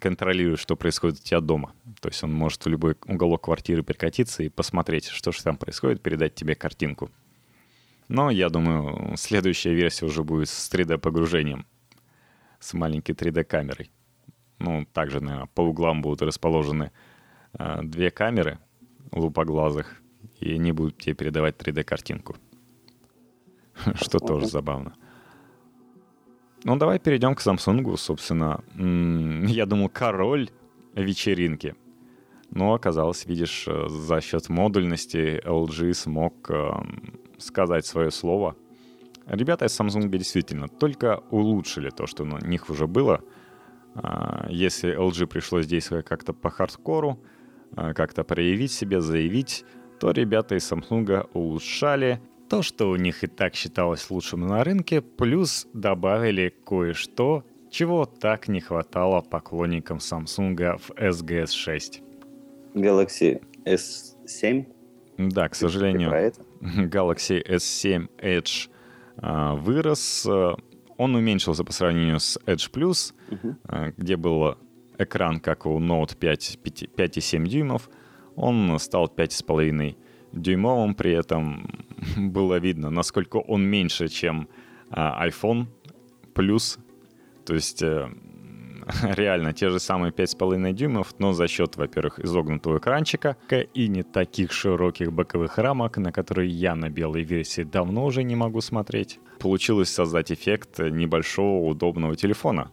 [0.00, 1.72] контролировать, что происходит у тебя дома.
[2.00, 6.02] То есть он может в любой уголок квартиры перекатиться и посмотреть, что же там происходит,
[6.02, 7.10] передать тебе картинку.
[8.08, 11.66] Но я думаю, следующая версия уже будет с 3D-погружением,
[12.58, 13.90] с маленькой 3D-камерой.
[14.58, 16.90] Ну, также, наверное, по углам будут расположены
[17.52, 18.58] э, две камеры
[19.12, 20.00] лупоглазых,
[20.40, 22.36] и они будут тебе передавать 3D-картинку.
[23.94, 24.94] Что тоже забавно.
[26.64, 28.64] Ну, давай перейдем к Samsung, собственно.
[29.48, 30.50] Я думал, король
[30.94, 31.74] вечеринки.
[32.50, 36.70] Но оказалось, видишь, за счет модульности LG смог э,
[37.36, 38.56] сказать свое слово.
[39.26, 43.20] Ребята из Samsung действительно только улучшили то, что у них уже было.
[43.94, 47.20] Э, если LG пришлось действовать как-то по хардкору,
[47.76, 49.64] э, как-то проявить себя, заявить,
[50.00, 55.02] то ребята из Samsung улучшали то, что у них и так считалось лучшим на рынке,
[55.02, 62.02] плюс добавили кое-что, чего так не хватало поклонникам Samsung в SGS 6.
[62.74, 64.66] Galaxy S7?
[65.18, 66.10] Да, к сожалению,
[66.60, 68.70] Galaxy S7 Edge
[69.16, 70.26] а, вырос.
[70.96, 73.56] Он уменьшился по сравнению с Edge Plus, угу.
[73.64, 74.56] а, где был
[74.96, 77.90] экран, как у Note 5, 5,7 дюймов.
[78.36, 79.96] Он стал 5,5
[80.32, 84.48] дюймовым, при этом было видно, насколько он меньше, чем
[84.90, 85.66] а, iPhone
[86.34, 86.78] Plus.
[87.44, 88.08] То есть э,
[89.02, 93.36] реально те же самые 5,5 дюймов, но за счет, во-первых, изогнутого экранчика
[93.74, 98.36] и не таких широких боковых рамок, на которые я на белой версии давно уже не
[98.36, 102.70] могу смотреть, получилось создать эффект небольшого удобного телефона,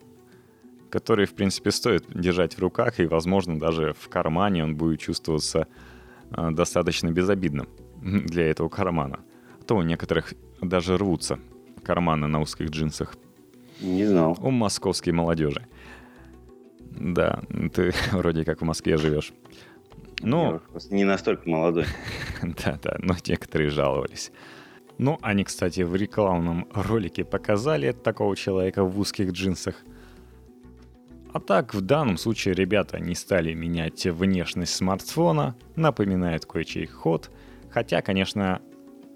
[0.89, 5.67] который, в принципе, стоит держать в руках, и, возможно, даже в кармане он будет чувствоваться
[6.31, 7.67] Э, достаточно безобидным
[8.29, 9.19] для этого кармана.
[9.65, 11.39] То у некоторых даже рвутся
[11.83, 13.15] карманы на узких джинсах.
[13.81, 14.37] Не знал.
[14.41, 15.65] У московской молодежи.
[16.91, 17.41] Да,
[17.73, 19.33] ты вроде как в Москве живешь.
[20.21, 21.85] Ну, не настолько молодой.
[22.41, 24.31] Да-да, но некоторые жаловались.
[24.97, 29.75] Ну, они, кстати, в рекламном ролике показали такого человека в узких джинсах–
[31.35, 37.29] а так, в данном случае ребята не стали менять внешность смартфона, напоминает кое-чей ход,
[37.75, 38.61] хотя, конечно,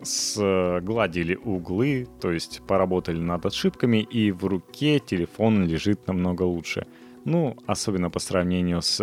[0.01, 6.85] сгладили углы, то есть поработали над ошибками, и в руке телефон лежит намного лучше.
[7.23, 8.99] Ну, особенно по сравнению с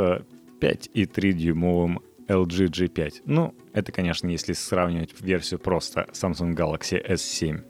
[0.60, 3.22] 5,3-дюймовым LG G5.
[3.24, 7.64] Ну, это, конечно, если сравнивать версию просто Samsung Galaxy S7.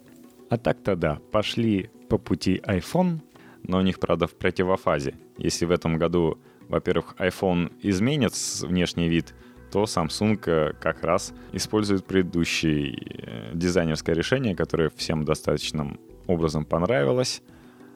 [0.51, 3.20] А так-то да, пошли по пути iPhone,
[3.62, 5.14] но у них, правда, в противофазе.
[5.38, 9.35] Если в этом году, во-первых, iPhone изменит внешний вид,
[9.76, 17.42] то Samsung э, как раз использует предыдущее э, дизайнерское решение, которое всем достаточным образом понравилось,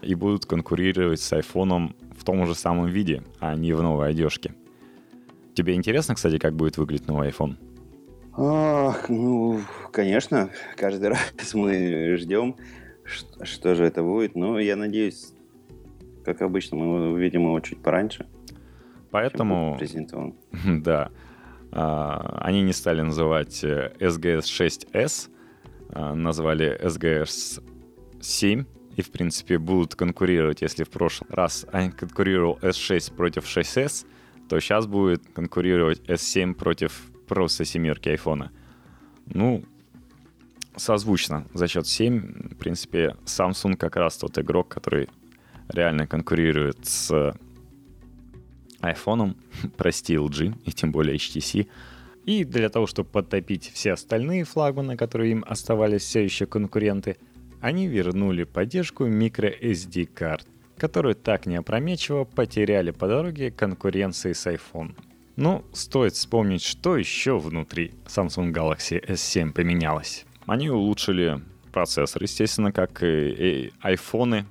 [0.03, 4.53] и будут конкурировать с iPhone в том же самом виде, а не в новой одежке.
[5.55, 7.57] Тебе интересно, кстати, как будет выглядеть новый iPhone?
[8.37, 11.09] Ах, ну, конечно, каждый
[11.41, 12.57] раз мы ждем,
[13.07, 14.37] что же это будет.
[14.37, 15.33] Но я надеюсь,
[16.27, 18.27] как обычно, мы увидим его чуть пораньше.
[19.11, 19.79] Поэтому...
[19.79, 20.35] презентован.
[20.83, 21.11] Да.
[21.73, 25.31] А, они не стали называть SGS 6S,
[25.91, 27.63] а, назвали SGS
[28.21, 28.65] 7,
[28.97, 34.07] и, в принципе, будут конкурировать, если в прошлый раз они конкурировал S6 против 6S,
[34.49, 38.51] то сейчас будет конкурировать S7 против просто семерки айфона.
[39.27, 39.65] Ну,
[40.77, 42.55] созвучно за счет 7.
[42.55, 45.09] В принципе, Samsung как раз тот игрок, который
[45.69, 47.35] реально конкурирует с
[48.81, 49.37] iPhone,
[49.77, 51.67] прости, LG и тем более HTC.
[52.27, 57.17] И для того, чтобы подтопить все остальные флагманы, которые им оставались все еще конкуренты,
[57.61, 64.95] они вернули поддержку microSD карт, которые так неопрометчиво потеряли по дороге конкуренции с iPhone.
[65.37, 70.27] Ну, стоит вспомнить, что еще внутри Samsung Galaxy S7 поменялось.
[70.47, 71.41] Они улучшили
[71.73, 74.47] процессор, естественно, как и, айфоны,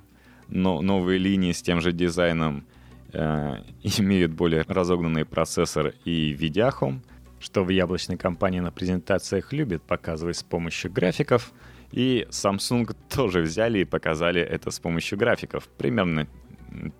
[0.48, 2.64] но новые линии с тем же дизайном
[3.82, 7.00] имеют более разогнанный процессор и видяху,
[7.40, 11.52] что в яблочной компании на презентациях любят показывать с помощью графиков.
[11.92, 16.26] И Samsung тоже взяли и показали это с помощью графиков, примерно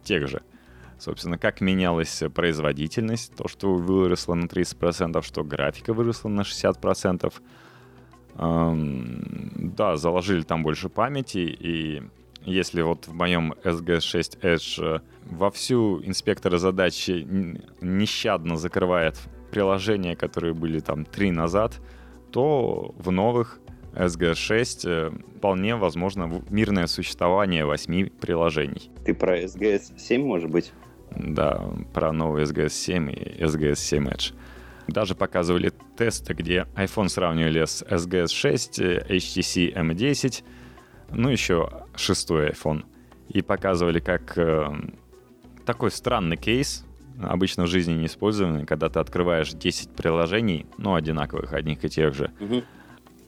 [0.03, 0.43] тех же.
[0.99, 7.33] Собственно, как менялась производительность, то, что выросло на 30%, что графика выросла на 60%.
[8.35, 12.03] Эм, да, заложили там больше памяти, и
[12.45, 17.27] если вот в моем SG6 Edge э, вовсю инспекторы задачи
[17.81, 19.19] нещадно закрывает
[19.51, 21.81] приложения, которые были там три назад,
[22.33, 23.61] то в новых
[23.95, 28.91] SG6 э, вполне возможно мирное существование восьми приложений.
[29.05, 30.73] Ты про SGS 7, может быть?
[31.17, 34.35] Да, про новый SGS 7 и SGS 7 Edge.
[34.87, 40.43] Даже показывали тесты, где iPhone сравнивали с SGS 6, HTC M10,
[41.13, 42.85] ну еще шестой iPhone.
[43.29, 44.69] И показывали, как э,
[45.65, 46.85] такой странный кейс,
[47.23, 52.15] обычно в жизни не использованный, когда ты открываешь 10 приложений, ну, одинаковых, одних и тех
[52.15, 52.63] же, угу.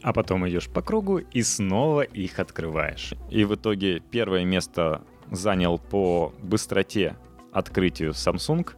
[0.03, 3.14] а потом идешь по кругу и снова их открываешь.
[3.31, 7.16] И в итоге первое место занял по быстроте
[7.53, 8.68] открытию Samsung,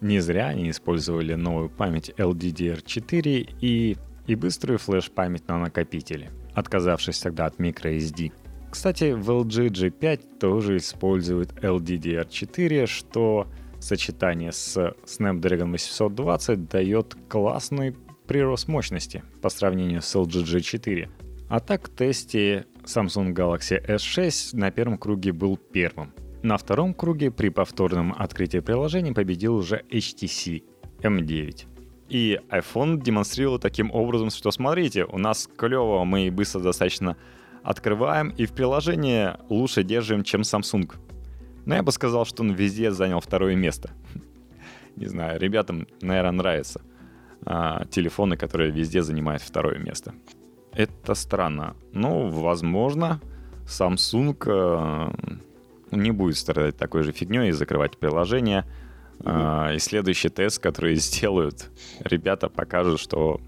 [0.00, 7.46] не зря они использовали новую память LDDR4 и, и быструю флеш-память на накопителе, отказавшись тогда
[7.46, 8.32] от microSD.
[8.72, 17.94] Кстати, в LG G5 тоже используют LDDR4, что в сочетании с Snapdragon 820 дает классный
[18.26, 21.10] прирост мощности по сравнению с LG G4.
[21.50, 26.14] А так в тесте Samsung Galaxy S6 на первом круге был первым.
[26.42, 30.62] На втором круге при повторном открытии приложения победил уже HTC
[31.02, 31.66] M9.
[32.08, 37.18] И iPhone демонстрировал таким образом, что смотрите, у нас клево, мы быстро достаточно
[37.62, 40.92] открываем и в приложении лучше держим, чем Samsung.
[41.64, 43.90] Но я бы сказал, что он везде занял второе место.
[44.96, 46.82] Не знаю, ребятам, наверное, нравятся
[47.44, 50.14] а, телефоны, которые везде занимают второе место.
[50.72, 51.76] Это странно.
[51.92, 53.20] Ну, возможно,
[53.66, 55.12] Samsung а,
[55.90, 58.64] не будет страдать такой же фигней и закрывать приложение.
[59.18, 59.76] Mm-hmm.
[59.76, 61.70] И следующий тест, который сделают,
[62.00, 63.40] ребята покажут, что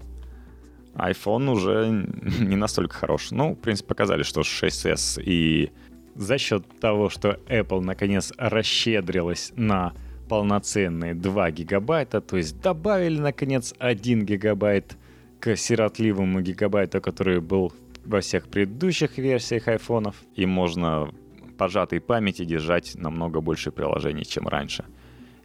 [0.95, 1.89] iPhone уже
[2.39, 3.31] не настолько хорош.
[3.31, 5.71] Ну, в принципе, показали, что 6s и
[6.15, 9.93] за счет того, что Apple наконец расщедрилась на
[10.29, 14.97] полноценные 2 гигабайта, то есть добавили наконец 1 гигабайт
[15.39, 17.73] к сиротливому гигабайту, который был
[18.05, 21.11] во всех предыдущих версиях айфонов, и можно
[21.57, 24.85] пожатой памяти держать намного больше приложений, чем раньше.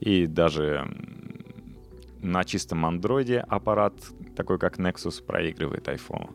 [0.00, 0.88] И даже
[2.22, 3.94] на чистом андроиде аппарат,
[4.36, 6.30] такой как Nexus, проигрывает iPhone.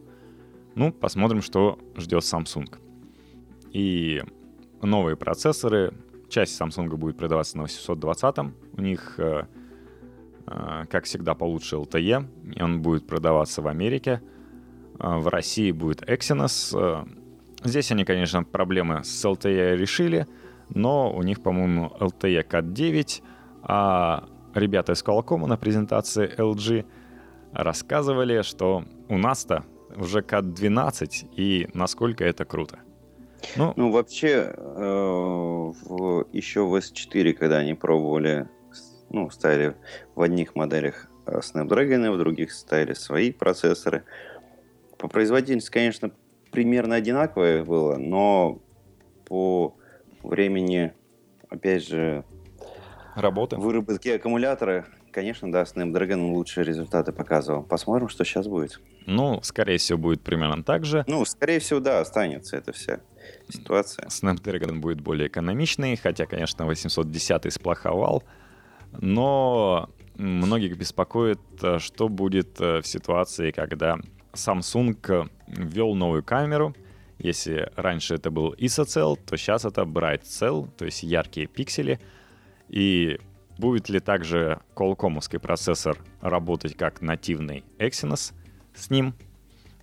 [0.75, 2.77] Ну, посмотрим, что ждет Samsung.
[3.71, 4.23] И
[4.81, 5.93] новые процессоры,
[6.29, 8.37] часть Samsung будет продаваться на 820.
[8.73, 9.45] У них, э,
[10.47, 14.21] э, как всегда, получше LTE, и он будет продаваться в Америке.
[14.99, 17.05] Э, в России будет Exynos,
[17.65, 20.27] Здесь они, конечно, проблемы с LTE решили,
[20.69, 23.23] но у них, по-моему, LTE Cat 9,
[23.63, 26.85] а ребята из Qualcomm на презентации LG
[27.53, 29.63] рассказывали, что у нас-то
[29.95, 32.79] уже Cat 12 и насколько это круто.
[33.55, 38.47] Ну, ну вообще, э, в, еще в S4, когда они пробовали,
[39.09, 39.75] ну, ставили
[40.15, 44.03] в одних моделях э, Snapdragon, в других ставили свои процессоры.
[44.97, 46.11] По производительности, конечно,
[46.51, 48.59] примерно одинаковое было, но
[49.25, 49.75] по
[50.23, 50.93] времени,
[51.49, 52.23] опять же,
[53.15, 57.63] работы, выработки аккумулятора, конечно, да, Snapdragon лучшие результаты показывал.
[57.63, 58.79] Посмотрим, что сейчас будет.
[59.05, 61.03] Ну, скорее всего, будет примерно так же.
[61.07, 62.99] Ну, скорее всего, да, останется эта вся
[63.49, 64.07] ситуация.
[64.07, 68.23] Snapdragon будет более экономичный, хотя, конечно, 810 сплоховал.
[68.99, 73.97] Но многих беспокоит, э, что будет э, в ситуации, когда
[74.33, 76.75] Samsung ввел новую камеру.
[77.17, 81.99] Если раньше это был ISO-цел, то сейчас это Bright Cell, то есть яркие пиксели.
[82.69, 83.19] И
[83.57, 88.33] будет ли также Qualcomm'ский процессор работать как нативный Exynos
[88.73, 89.13] с ним?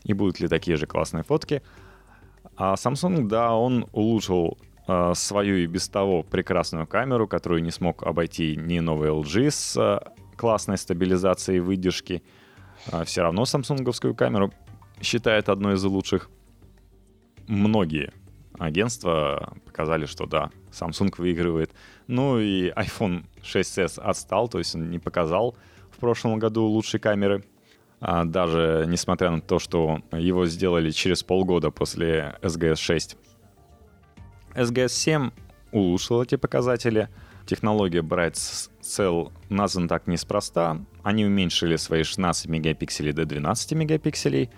[0.04, 1.62] И будут ли такие же классные фотки?
[2.56, 8.02] А Samsung, да, он улучшил э, свою и без того прекрасную камеру, которую не смог
[8.02, 10.00] обойти ни новый LG с э,
[10.36, 12.22] классной стабилизацией выдержки.
[12.90, 14.52] Э, все равно самсунговскую камеру
[15.00, 16.30] считает одной из лучших.
[17.46, 18.12] Многие
[18.58, 21.70] агентства показали, что да, Samsung выигрывает.
[22.06, 25.56] Ну и iPhone 6s отстал, то есть он не показал
[25.90, 27.44] в прошлом году лучшей камеры.
[28.00, 33.16] А даже несмотря на то, что его сделали через полгода после SGS 6.
[34.54, 35.30] SGS 7
[35.70, 37.08] улучшил эти показатели.
[37.46, 38.34] Технология Bright
[38.82, 40.84] Cell названа так неспроста.
[41.02, 44.50] Они уменьшили свои 16 мегапикселей до 12 мегапикселей,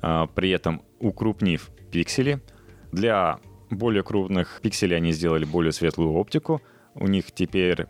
[0.00, 2.40] а, при этом укрупнив пиксели.
[2.92, 3.38] Для
[3.70, 6.62] более крупных пикселей они сделали более светлую оптику.
[6.94, 7.86] У них теперь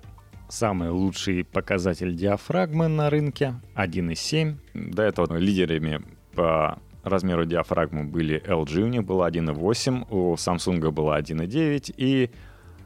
[0.48, 4.56] самый лучший показатель диафрагмы на рынке 1,7.
[4.74, 6.02] До этого лидерами
[6.34, 12.30] по размеру диафрагмы были LG, у них было 1.8, у Samsung было 1.9 и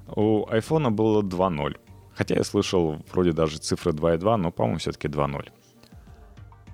[0.09, 1.77] у iPhone было 2.0.
[2.15, 5.49] Хотя я слышал вроде даже цифры 2.2, но, по-моему, все-таки 2.0.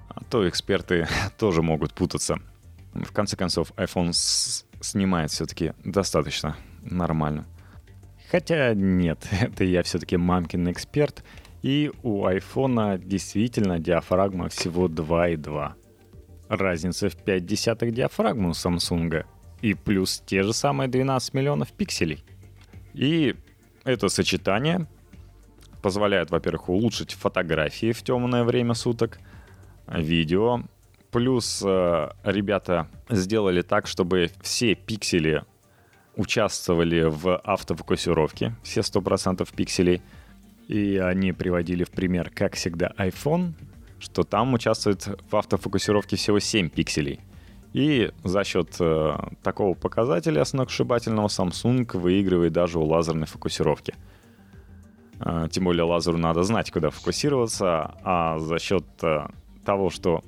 [0.09, 1.07] А то эксперты
[1.39, 2.39] тоже могут путаться.
[2.93, 4.13] В конце концов, iPhone
[4.81, 7.47] снимает все-таки достаточно нормально.
[8.31, 11.25] Хотя нет, это я все-таки мамкин эксперт.
[11.63, 15.73] И у iPhone действительно диафрагма всего 2.2
[16.49, 19.25] разница в 5 десятых диафрагмы у Samsung
[19.61, 22.23] и плюс те же самые 12 миллионов пикселей.
[22.95, 23.35] И
[23.85, 24.87] это сочетание
[25.83, 29.19] позволяет, во-первых, улучшить фотографии в темное время суток,
[29.87, 30.63] видео.
[31.11, 35.45] Плюс э, ребята сделали так, чтобы все пиксели
[36.17, 40.03] участвовали в автофокусировке, все 100% пикселей.
[40.67, 43.53] И они приводили в пример, как всегда, iPhone,
[44.01, 47.21] что там участвует в автофокусировке всего 7 пикселей.
[47.73, 53.95] И за счет э, такого показателя сногсшибательного Samsung выигрывает даже у лазерной фокусировки.
[55.21, 59.27] Э, тем более лазеру надо знать, куда фокусироваться, а за счет э,
[59.65, 60.23] того, что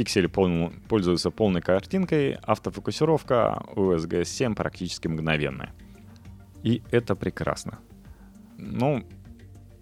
[0.00, 5.74] пиксели пол, пользуются полной картинкой, автофокусировка у SGS 7 практически мгновенная.
[6.62, 7.80] И это прекрасно.
[8.56, 9.04] Ну,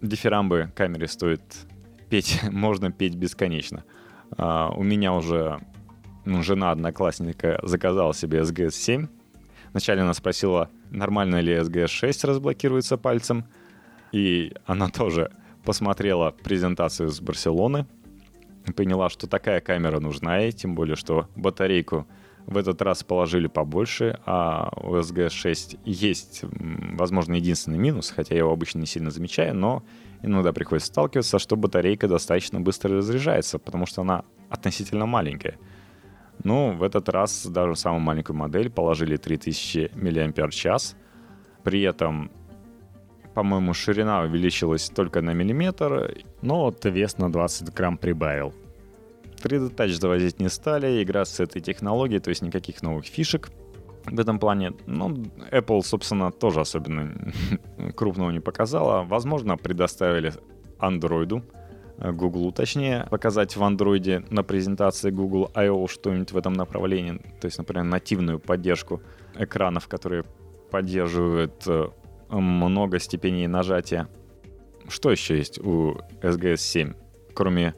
[0.01, 1.41] дифирамбы камере стоит
[2.09, 3.85] петь, можно петь бесконечно.
[4.31, 5.61] Uh, у меня уже
[6.25, 9.07] ну, жена одноклассника заказала себе SGS 7.
[9.71, 13.45] Вначале она спросила, нормально ли SGS 6 разблокируется пальцем.
[14.11, 15.31] И она тоже
[15.63, 17.87] посмотрела презентацию с Барселоны.
[18.75, 22.07] Поняла, что такая камера нужна ей, тем более, что батарейку
[22.45, 28.39] в этот раз положили побольше, а у SGS 6 есть, возможно, единственный минус, хотя я
[28.39, 29.83] его обычно не сильно замечаю, но
[30.23, 35.57] иногда приходится сталкиваться, что батарейка достаточно быстро разряжается, потому что она относительно маленькая.
[36.43, 40.95] Ну, в этот раз даже самую маленькую модель положили 3000 мАч.
[41.63, 42.31] При этом,
[43.35, 48.53] по-моему, ширина увеличилась только на миллиметр, но вот вес на 20 грамм прибавил.
[49.43, 53.49] 3D Touch завозить не стали, игра с этой технологией, то есть никаких новых фишек
[54.05, 54.73] в этом плане.
[54.85, 55.09] Ну,
[55.51, 57.31] Apple, собственно, тоже особенно
[57.95, 59.03] крупного не показала.
[59.03, 60.33] Возможно, предоставили
[60.79, 61.43] Android,
[61.97, 65.87] Google, точнее, показать в Android на презентации Google I.O.
[65.87, 67.21] что-нибудь в этом направлении.
[67.41, 69.01] То есть, например, нативную поддержку
[69.35, 70.23] экранов, которые
[70.71, 71.65] поддерживают
[72.29, 74.07] много степеней нажатия.
[74.87, 76.93] Что еще есть у SGS 7?
[77.33, 77.75] Кроме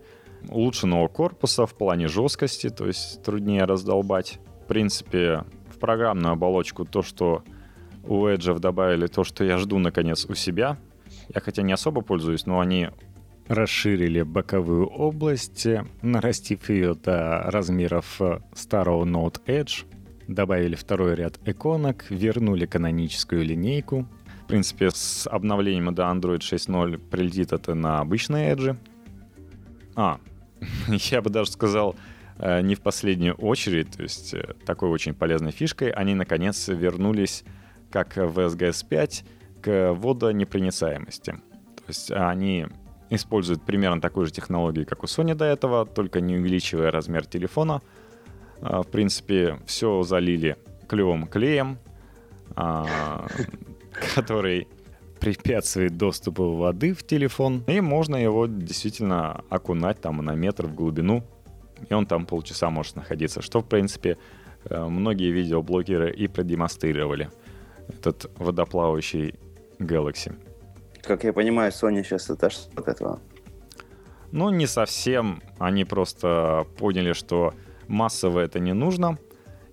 [0.50, 4.40] улучшенного корпуса в плане жесткости, то есть труднее раздолбать.
[4.64, 7.44] В принципе, в программную оболочку то, что
[8.04, 10.78] у Edge добавили, то, что я жду наконец у себя.
[11.34, 12.90] Я хотя не особо пользуюсь, но они
[13.48, 15.68] расширили боковую область,
[16.02, 18.22] нарастив ее до размеров
[18.54, 19.86] старого Note Edge,
[20.28, 24.08] добавили второй ряд иконок, вернули каноническую линейку.
[24.44, 28.78] В принципе, с обновлением до Android 6.0 прилетит это на обычные Edge.
[29.96, 30.20] А,
[30.88, 31.96] я бы даже сказал,
[32.40, 34.34] не в последнюю очередь, то есть
[34.66, 37.44] такой очень полезной фишкой, они наконец вернулись,
[37.92, 39.26] как в SGS 5,
[39.62, 41.32] к водонепроницаемости.
[41.32, 42.68] То есть они
[43.10, 47.82] используют примерно такую же технологию, как у Sony до этого, только не увеличивая размер телефона.
[48.60, 50.58] В принципе, все залили
[50.88, 51.78] клевым клеем,
[54.16, 54.68] который
[55.22, 61.24] препятствует доступу воды в телефон, и можно его действительно окунать там на метр в глубину,
[61.88, 64.18] и он там полчаса может находиться, что, в принципе,
[64.66, 67.30] э, многие видеоблогеры и продемонстрировали.
[67.88, 69.36] Этот водоплавающий
[69.80, 70.34] Galaxy.
[71.04, 73.20] Как я понимаю, Sony сейчас отошла от этого.
[74.32, 75.44] Ну, не совсем.
[75.60, 77.54] Они просто поняли, что
[77.88, 79.20] массово это не нужно.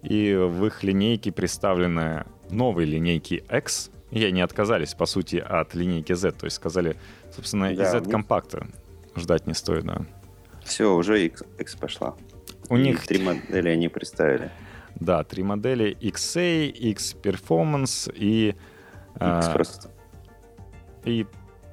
[0.02, 3.90] И в их линейке представлены новые линейки X.
[4.10, 6.32] И они отказались, по сути, от линейки Z.
[6.32, 6.96] То есть сказали,
[7.34, 8.66] собственно, да, и Z-компакта
[9.16, 10.02] ждать не стоит, да.
[10.64, 12.16] Все, уже X, X пошла.
[12.68, 14.50] У и них три модели они представили.
[14.96, 18.48] Да, три модели XA, X Performance и...
[18.48, 18.56] X
[19.20, 19.90] а, просто.
[21.04, 21.26] И...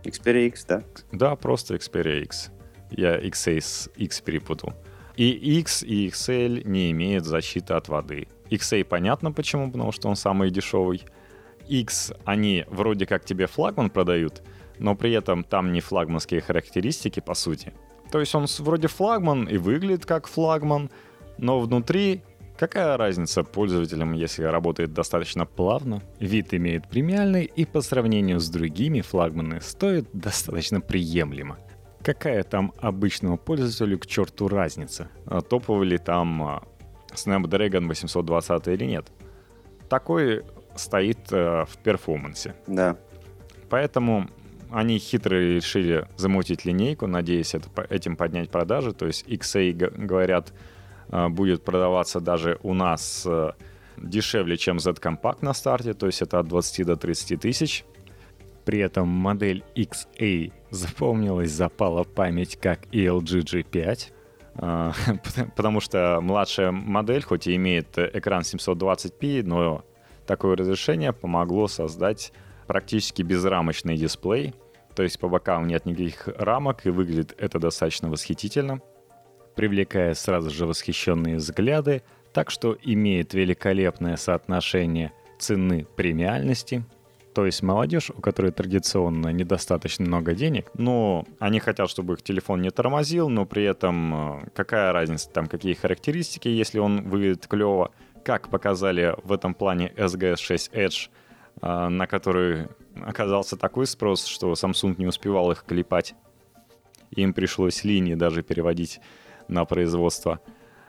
[0.03, 0.83] Xperia X, да?
[1.11, 2.51] Да, просто Xperia X.
[2.91, 4.73] Я XA с X перепутал.
[5.15, 8.27] И X и XL не имеют защиты от воды.
[8.49, 11.03] XA понятно почему, потому что он самый дешевый.
[11.67, 14.43] X они вроде как тебе флагман продают,
[14.79, 17.73] но при этом там не флагманские характеристики по сути.
[18.11, 20.89] То есть он вроде флагман и выглядит как флагман,
[21.37, 22.21] но внутри
[22.57, 26.01] Какая разница пользователям, если работает достаточно плавно?
[26.19, 31.57] Вид имеет премиальный и по сравнению с другими флагманы стоит достаточно приемлемо.
[32.01, 35.09] Какая там обычному пользователю к черту разница?
[35.25, 36.63] А топовый ли там а,
[37.13, 39.07] Snapdragon 820 или нет?
[39.89, 40.43] Такой
[40.75, 42.55] стоит э, в перформансе.
[42.67, 42.97] Да.
[43.69, 44.29] Поэтому
[44.71, 48.93] они хитро решили замутить линейку, надеясь это, этим поднять продажи.
[48.93, 50.53] То есть XA говорят,
[51.09, 53.51] а, будет продаваться даже у нас э,
[53.97, 57.85] дешевле, чем Z-Compact на старте, то есть это от 20 до 30 тысяч.
[58.65, 64.11] При этом модель XA запомнилась, запала память как и LG G5,
[64.55, 64.93] а,
[65.55, 69.85] потому что младшая модель, хоть и имеет экран 720p, но
[70.25, 72.33] такое разрешение помогло создать
[72.67, 74.53] практически безрамочный дисплей,
[74.95, 78.81] то есть по бокам нет никаких рамок, и выглядит это достаточно восхитительно–
[79.55, 82.03] привлекая сразу же восхищенные взгляды,
[82.33, 86.83] так что имеет великолепное соотношение цены премиальности,
[87.33, 92.61] то есть молодежь, у которой традиционно недостаточно много денег, но они хотят, чтобы их телефон
[92.61, 97.91] не тормозил, но при этом э, какая разница, там какие характеристики, если он выглядит клево,
[98.25, 101.09] как показали в этом плане SGS 6 Edge,
[101.61, 102.67] э, на который
[103.05, 106.15] оказался такой спрос, что Samsung не успевал их клепать.
[107.11, 108.99] Им пришлось линии даже переводить
[109.47, 110.41] на производство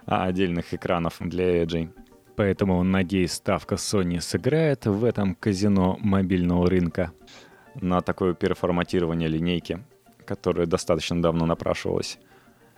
[0.07, 1.91] отдельных экранов для Edge.
[2.37, 7.13] Поэтому, надеюсь, ставка Sony сыграет в этом казино мобильного рынка
[7.75, 9.85] на такое переформатирование линейки,
[10.25, 12.19] которое достаточно давно напрашивалось.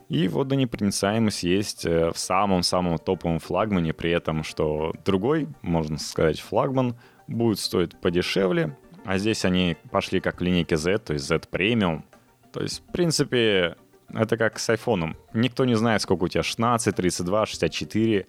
[0.09, 6.97] И водонепроницаемость есть э, в самом-самом топовом флагмане, при этом, что другой, можно сказать, флагман
[7.27, 12.05] будет стоить подешевле, а здесь они пошли как в линейке Z, то есть Z Premium.
[12.53, 13.77] То есть, в принципе,
[14.09, 15.17] это как с айфоном.
[15.35, 18.27] Никто не знает, сколько у тебя 16, 32, 64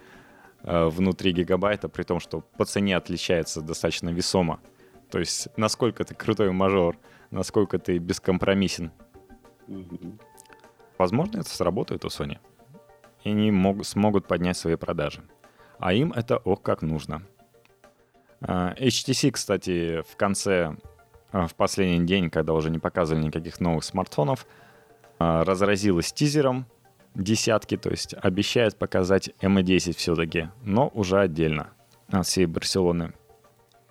[0.63, 4.59] э, внутри гигабайта, при том, что по цене отличается достаточно весомо.
[5.09, 6.97] То есть, насколько ты крутой мажор,
[7.31, 8.91] насколько ты бескомпромиссен.
[9.69, 10.19] Mm-hmm.
[10.99, 12.37] Возможно, это сработает у Sony.
[13.23, 15.23] И они мог, смогут поднять свои продажи.
[15.79, 17.23] А им это ох как нужно.
[18.41, 20.75] Э, HTC, кстати, в конце,
[21.31, 24.45] uh, в последний день, когда уже не показывали никаких новых смартфонов,
[25.19, 26.65] а, разразилась тизером
[27.13, 31.69] десятки, то есть обещает показать M10 все-таки, но уже отдельно
[32.07, 33.13] от всей Барселоны.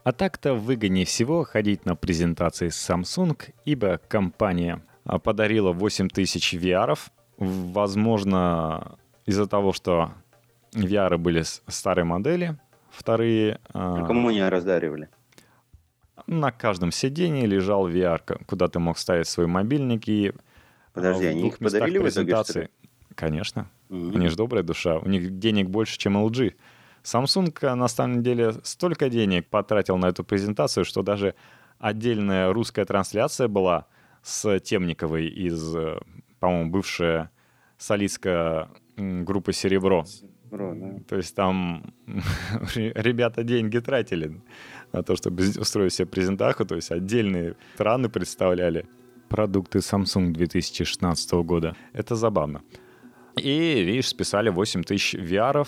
[0.05, 6.99] А так-то выгоднее всего ходить на презентации Samsung, ибо компания а, подарила 8000 VR.
[7.39, 10.13] Возможно, из-за того, что
[10.73, 12.59] VR были старой модели,
[12.91, 13.61] вторые...
[13.73, 15.09] А, а кому не раздаривали?
[16.27, 20.33] На каждом сидении лежал VR, куда ты мог ставить свой мобильник, и
[20.93, 22.69] Подожди, а они их подарили в итоге?
[23.15, 23.69] Конечно.
[23.89, 24.17] Mm-hmm.
[24.17, 24.99] Они же добрая душа.
[24.99, 26.55] У них денег больше, чем LG.
[27.03, 31.35] Samsung на самом деле столько денег потратил на эту презентацию, что даже
[31.79, 33.87] отдельная русская трансляция была
[34.29, 35.99] с Темниковой из, э,
[36.39, 37.31] по-моему, бывшая
[37.79, 40.05] солистка группы «Серебро».
[40.05, 41.01] Серебро да.
[41.09, 41.95] То есть там
[42.75, 44.41] ребята деньги тратили
[44.93, 48.85] на то, чтобы устроить себе презентацию, то есть отдельные страны представляли
[49.31, 51.75] продукты Samsung 2016 года.
[51.95, 52.63] Это забавно.
[53.37, 55.67] И, видишь, списали 8 тысяч VR.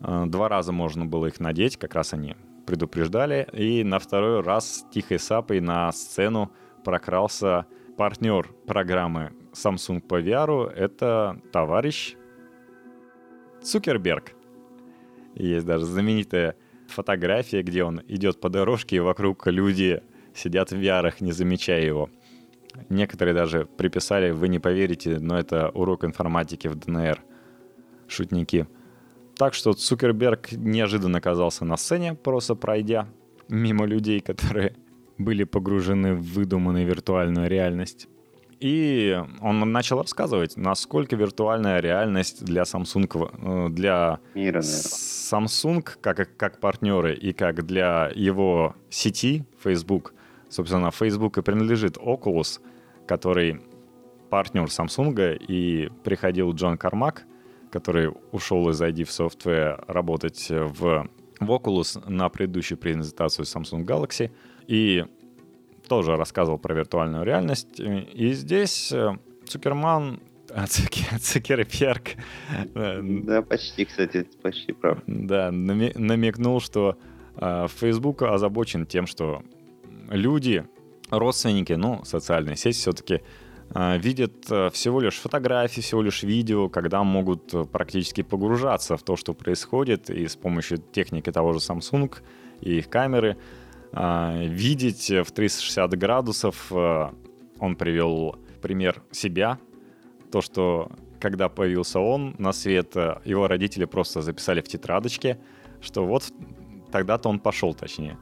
[0.00, 2.36] Э, два раза можно было их надеть, как раз они
[2.66, 3.46] предупреждали.
[3.52, 6.50] И на второй раз тихой сапой на сцену
[6.84, 7.66] прокрался
[7.98, 10.70] партнер программы Samsung по VR.
[10.70, 12.14] Это товарищ
[13.60, 14.34] Цукерберг.
[15.34, 16.54] Есть даже знаменитая
[16.86, 20.00] фотография, где он идет по дорожке, и вокруг люди
[20.32, 22.08] сидят в VR, не замечая его.
[22.88, 27.20] Некоторые даже приписали, вы не поверите, но это урок информатики в ДНР.
[28.06, 28.68] Шутники.
[29.34, 33.08] Так что Цукерберг неожиданно оказался на сцене, просто пройдя
[33.48, 34.76] мимо людей, которые
[35.18, 38.08] были погружены в выдуманную виртуальную реальность.
[38.60, 46.58] И он начал рассказывать, насколько виртуальная реальность для Samsung, э, для Мира, Samsung как, как
[46.58, 50.12] партнеры и как для его сети Facebook,
[50.48, 52.60] собственно, Facebook и принадлежит Oculus,
[53.06, 53.60] который
[54.28, 57.24] партнер Samsung, и приходил Джон Кармак,
[57.70, 61.08] который ушел из ID Software работать в,
[61.38, 64.30] в Oculus на предыдущую презентацию Samsung Galaxy,
[64.68, 65.04] и
[65.88, 67.80] тоже рассказывал про виртуальную реальность.
[67.80, 69.16] И здесь э,
[69.46, 70.20] Цукерман
[71.20, 72.10] Цукерберг...
[72.74, 74.98] Э, да, почти, кстати, почти прав.
[75.06, 76.98] Да, намекнул, что
[77.36, 79.42] э, Facebook озабочен тем, что
[80.10, 80.64] люди,
[81.10, 83.22] родственники, ну, социальные сети все-таки
[83.74, 90.08] видят всего лишь фотографии, всего лишь видео, когда могут практически погружаться в то, что происходит,
[90.08, 92.16] и с помощью техники того же Samsung
[92.62, 93.36] и их камеры–
[93.92, 96.70] видеть в 360 градусов.
[96.70, 97.10] Э,
[97.58, 99.58] он привел пример себя,
[100.30, 105.38] то, что когда появился он на свет, э, его родители просто записали в тетрадочке,
[105.80, 106.24] что вот
[106.92, 108.18] тогда-то он пошел, точнее,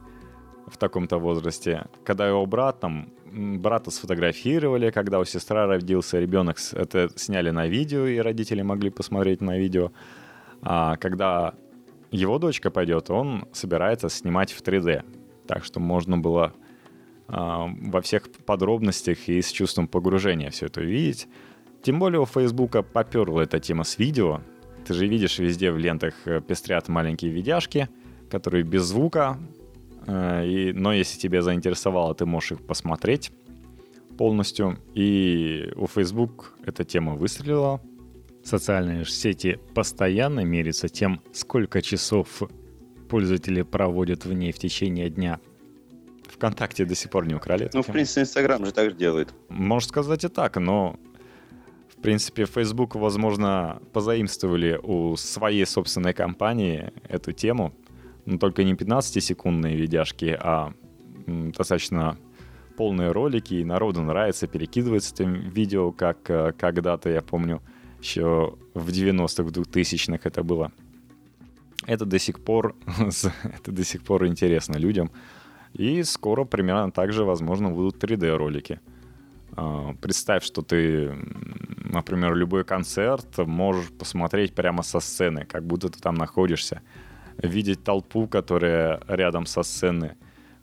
[0.67, 1.87] в таком-то возрасте.
[2.05, 8.07] Когда его брат, там, брата сфотографировали, когда у сестра родился ребенок, это сняли на видео,
[8.07, 9.93] и родители могли посмотреть на видео.
[10.62, 11.55] А когда
[12.11, 15.05] его дочка пойдет, он собирается снимать в 3D.
[15.47, 16.53] Так что можно было
[17.28, 21.28] э, во всех подробностях и с чувством погружения все это увидеть.
[21.82, 24.40] Тем более у Фейсбука поперла эта тема с видео.
[24.86, 27.88] Ты же видишь везде в лентах э, пестрят маленькие видяшки,
[28.30, 29.38] которые без звука.
[30.07, 33.32] Э, и, но если тебя заинтересовало, ты можешь их посмотреть
[34.16, 34.78] полностью.
[34.94, 37.80] И у Facebook эта тема выстрелила.
[38.42, 42.42] Социальные сети постоянно мерятся тем, сколько часов
[43.09, 45.41] пользователи проводят в ней в течение дня.
[46.29, 47.71] ВКонтакте до сих пор не украли.
[47.73, 49.33] Ну, в принципе, Инстаграм же так же делает.
[49.49, 50.99] Можно сказать и так, но
[51.97, 57.73] в принципе, Facebook, возможно, позаимствовали у своей собственной компании эту тему,
[58.27, 60.75] но только не 15-секундные видяшки, а
[61.27, 62.19] достаточно
[62.77, 67.63] полные ролики, и народу нравится перекидываться этим видео, как э, когда-то, я помню,
[68.01, 70.73] еще в 90-х, в 2000-х это было
[71.87, 72.74] это до сих пор,
[73.43, 75.11] это до сих пор интересно людям.
[75.72, 78.80] И скоро примерно так же, возможно, будут 3D-ролики.
[79.53, 81.14] А, представь, что ты,
[81.84, 86.82] например, любой концерт можешь посмотреть прямо со сцены, как будто ты там находишься.
[87.39, 90.16] Видеть толпу, которая рядом со сцены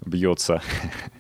[0.05, 0.61] бьется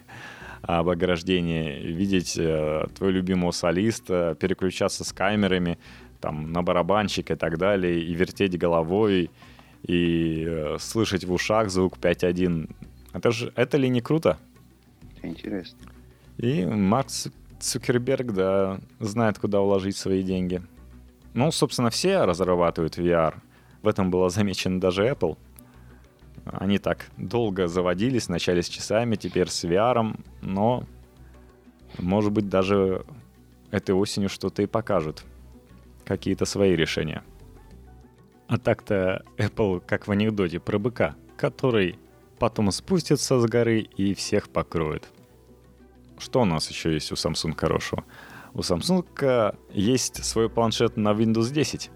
[0.63, 5.77] об ограждение, видеть э, твоего любимого солиста, переключаться с камерами
[6.19, 9.29] там, на барабанщик и так далее, и вертеть головой,
[9.83, 12.73] и э, слышать в ушах звук 5.1.
[13.13, 14.37] Это же, это ли не круто?
[15.21, 15.79] Интересно.
[16.37, 17.27] И Макс
[17.59, 20.61] Цукерберг, да, знает, куда вложить свои деньги.
[21.33, 23.35] Ну, собственно, все разрабатывают VR.
[23.81, 25.37] В этом было замечено даже Apple.
[26.45, 30.83] Они так долго заводились, вначале с часами, теперь с VR, но,
[31.97, 33.05] может быть, даже
[33.71, 35.23] этой осенью что-то и покажут.
[36.03, 37.23] Какие-то свои решения.
[38.47, 41.97] А так-то Apple как в анекдоте про быка, который
[42.39, 45.09] потом спустится с горы и всех покроет.
[46.17, 48.03] Что у нас еще есть у Samsung хорошего?
[48.53, 51.89] У Samsung есть свой планшет на Windows 10.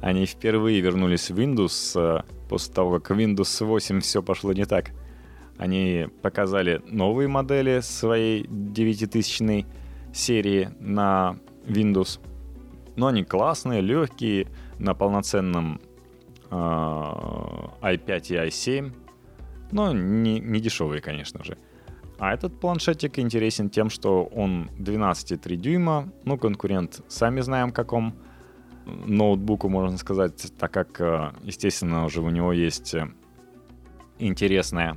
[0.00, 4.92] Они впервые вернулись в Windows э, после того, как Windows 8 все пошло не так.
[5.58, 9.66] Они показали новые модели своей 9000
[10.14, 12.18] серии на Windows.
[12.96, 14.48] Но они классные, легкие,
[14.80, 15.80] на полноценном
[16.50, 18.92] э, i5 и i7,
[19.72, 21.56] но не, не дешевые, конечно же.
[22.18, 28.14] А этот планшетик интересен тем, что он 12,3 дюйма, ну, конкурент, сами знаем, каком.
[29.06, 33.08] Ноутбуку, можно сказать, так как, э, естественно, уже у него есть э,
[34.18, 34.96] интересная,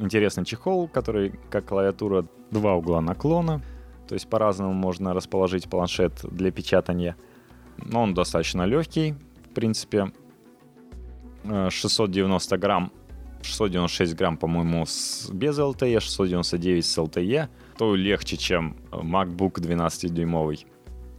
[0.00, 3.62] интересный чехол, который, как клавиатура, два угла наклона,
[4.08, 7.16] то есть по-разному можно расположить планшет для печатания–
[7.78, 9.14] но он достаточно легкий,
[9.50, 10.12] в принципе.
[11.44, 12.92] 690 э, грамм,
[13.42, 17.48] 696 грамм, по-моему, с, без LTE, 699 с LTE.
[17.78, 20.66] То легче, чем MacBook 12-дюймовый.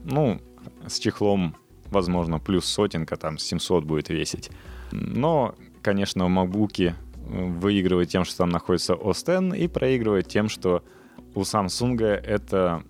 [0.03, 0.41] Ну,
[0.85, 1.55] с чехлом,
[1.85, 4.49] возможно, плюс сотенка, там 700 будет весить.
[4.91, 6.93] Но, конечно, в MacBook
[7.27, 10.83] выигрывает тем, что там находится OS X, и проигрывает тем, что
[11.35, 12.83] у Samsung это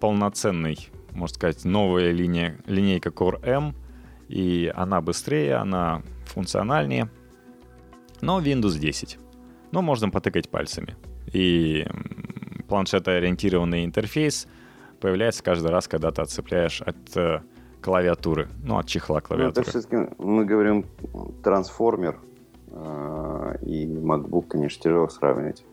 [0.00, 3.74] полноценный, можно сказать, новая линия, линейка Core M,
[4.28, 7.08] и она быстрее, она функциональнее,
[8.20, 9.18] но Windows 10.
[9.72, 10.96] Но можно потыкать пальцами.
[11.32, 11.86] И
[12.68, 14.46] планшетоориентированный интерфейс
[15.00, 17.40] появляется каждый раз, когда ты отцепляешь от э,
[17.80, 19.64] клавиатуры, ну, от чехла клавиатуры.
[19.64, 20.84] Ну, это все-таки мы говорим
[21.42, 22.18] трансформер,
[22.68, 25.64] э, и MacBook, конечно, тяжело сравнивать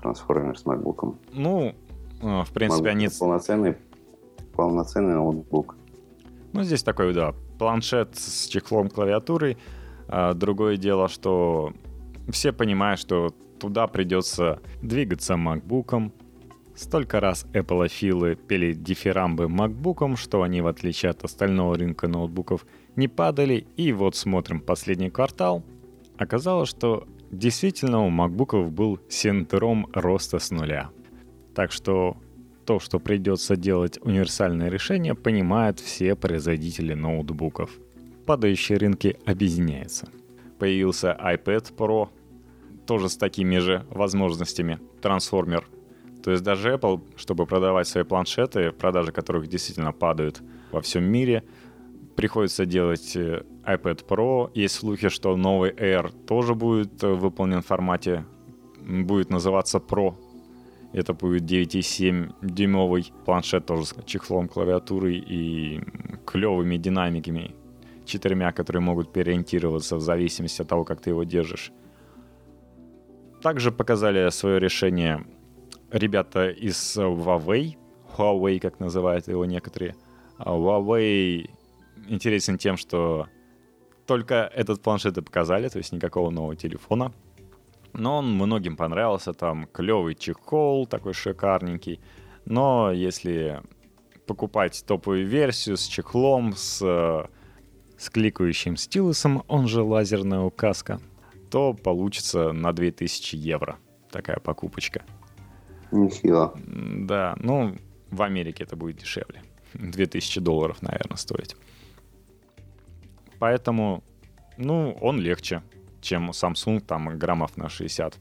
[0.00, 1.16] трансформер с MacBook.
[1.32, 1.74] Ну,
[2.22, 3.08] э, в принципе, MacBook они...
[3.18, 3.76] Полноценный,
[4.54, 5.76] полноценный ноутбук.
[6.52, 9.56] Ну, здесь такой, да, планшет с чехлом клавиатуры.
[10.08, 11.72] А другое дело, что
[12.28, 16.12] все понимают, что туда придется двигаться MacBook.
[16.74, 23.08] Столько раз Apple пели дифирамбы MacBook, что они, в отличие от остального рынка ноутбуков, не
[23.08, 23.66] падали.
[23.76, 25.62] И вот смотрим последний квартал.
[26.18, 30.90] Оказалось, что действительно у MacBook был синдром роста с нуля.
[31.54, 32.16] Так что
[32.64, 37.70] то, что придется делать универсальное решение, понимают все производители ноутбуков.
[38.26, 40.08] Падающие рынки объединяются.
[40.58, 42.08] Появился iPad Pro,
[42.86, 45.66] тоже с такими же возможностями, трансформер.
[46.22, 50.40] То есть даже Apple, чтобы продавать свои планшеты, продажи которых действительно падают
[50.70, 51.42] во всем мире,
[52.14, 54.50] приходится делать э, iPad Pro.
[54.54, 58.24] Есть слухи, что новый Air тоже будет э, выполнен в формате,
[58.80, 60.14] будет называться Pro,
[60.92, 65.80] это будет 9,7 дюймовый планшет тоже с чехлом клавиатуры и
[66.26, 67.54] клевыми динамиками,
[68.04, 71.72] четырьмя, которые могут переориентироваться в зависимости от того, как ты его держишь.
[73.40, 75.24] Также показали свое решение
[75.90, 77.76] ребята из Huawei,
[78.16, 79.96] Huawei, как называют его некоторые.
[80.38, 81.50] А Huawei
[82.08, 83.28] интересен тем, что
[84.06, 87.12] только этот планшет и показали, то есть никакого нового телефона.
[87.92, 92.00] Но он многим понравился, там клевый чехол такой шикарненький.
[92.44, 93.60] Но если
[94.26, 96.80] покупать топовую версию с чехлом, с,
[97.98, 101.00] с кликающим стилусом, он же лазерная указка,
[101.50, 103.76] то получится на 2000 евро
[104.10, 105.02] такая покупочка.
[105.90, 106.54] Нехило.
[106.56, 107.76] Да, ну,
[108.10, 109.42] в Америке это будет дешевле.
[109.74, 111.56] 2000 долларов, наверное, стоить.
[113.38, 114.02] Поэтому,
[114.56, 115.62] ну, он легче
[116.02, 118.18] чем Samsung, там граммов на 60.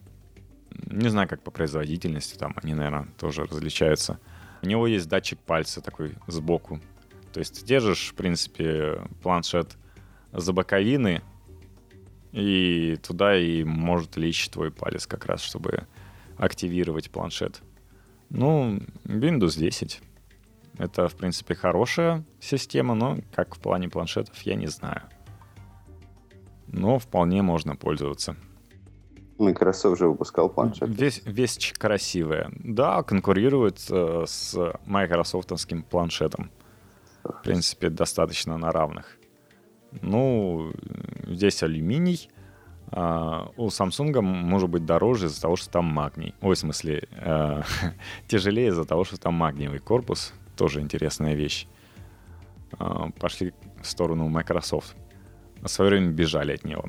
[0.88, 4.20] Не знаю, как по производительности, там они, наверное, тоже различаются.
[4.62, 6.80] У него есть датчик пальца такой сбоку.
[7.34, 9.76] То есть держишь, в принципе, планшет
[10.32, 11.22] за боковины,
[12.32, 15.88] и туда и может лечь твой палец как раз, чтобы
[16.38, 17.62] активировать планшет.
[18.30, 20.02] Ну, Windows 10.
[20.78, 25.02] Это, в принципе, хорошая система, но как в плане планшетов, я не знаю
[26.72, 28.36] но вполне можно пользоваться.
[29.38, 30.88] Microsoft же выпускал планшет.
[30.88, 32.52] Весь, вещь красивая.
[32.60, 34.56] Да, конкурирует э, с
[34.86, 36.52] майкрософтовским планшетом.
[37.24, 39.18] В принципе, достаточно на равных.
[40.02, 40.72] Ну,
[41.28, 42.30] здесь алюминий.
[42.92, 46.36] А у Samsung может быть дороже из-за того, что там магний.
[46.42, 47.62] Ой, в смысле, э,
[48.28, 50.34] тяжелее из-за того, что там магниевый корпус.
[50.56, 51.68] Тоже интересная вещь.
[52.80, 54.96] Э, пошли в сторону Microsoft
[55.62, 56.86] в свое время бежали от него.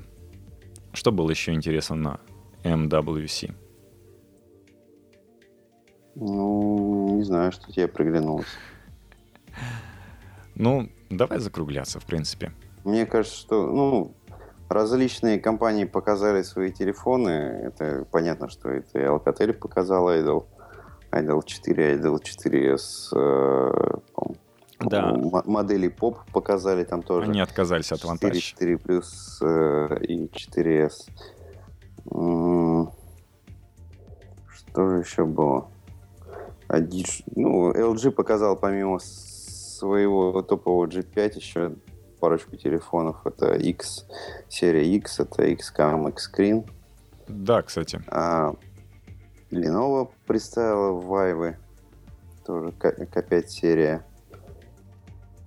[0.92, 2.20] Что было еще интересно на
[2.64, 3.54] MWC?
[6.14, 8.46] Ну, не знаю, что тебе приглянулось.
[10.54, 12.52] Ну, давай закругляться, в принципе.
[12.84, 14.14] Мне кажется, что, ну,
[14.68, 17.30] различные компании показали свои телефоны.
[17.30, 20.46] Это понятно, что это и Alcatel показал Idol,
[21.10, 23.70] Idol 4, Idol 4S, э,
[24.84, 25.14] да.
[25.44, 27.30] Модели поп показали там тоже.
[27.30, 28.34] Они отказались от Vantage.
[28.34, 31.08] 4, 4 плюс э, и 4S.
[34.48, 35.68] Что же еще было?
[37.36, 41.74] Ну, LG показал помимо своего топового G5 еще
[42.20, 43.26] парочку телефонов.
[43.26, 44.06] Это X,
[44.48, 46.70] серия X, это XCAM, X-Screen.
[47.28, 48.00] Да, кстати.
[48.06, 48.54] А
[49.50, 51.56] Lenovo представила Vive,
[52.46, 54.06] тоже K5 серия.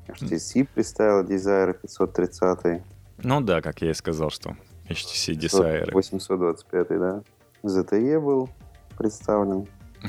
[0.07, 2.81] HTC представила Desire 530.
[3.23, 4.55] Ну да, как я и сказал, что
[4.89, 5.91] HTC Desire.
[5.91, 7.23] 825, да.
[7.63, 8.49] ZTE был
[8.97, 9.67] представлен.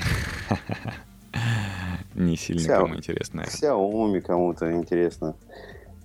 [2.15, 3.43] Не сильно кому интересно.
[3.43, 5.37] Xiaomi кому-то интересно.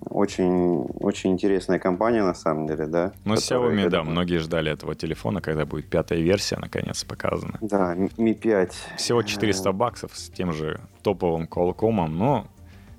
[0.04, 3.12] Очень, очень интересная компания, на самом деле, да.
[3.24, 7.58] Ну, Xiaomi, да, многие ждали этого телефона, когда будет пятая версия, наконец, показана.
[7.60, 8.72] Да, Mi 5.
[8.96, 12.46] Всего 400 баксов с тем же топовым Qualcomm, но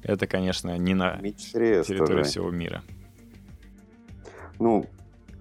[0.04, 2.84] это, конечно, не на территории всего мира.
[4.60, 4.86] Ну,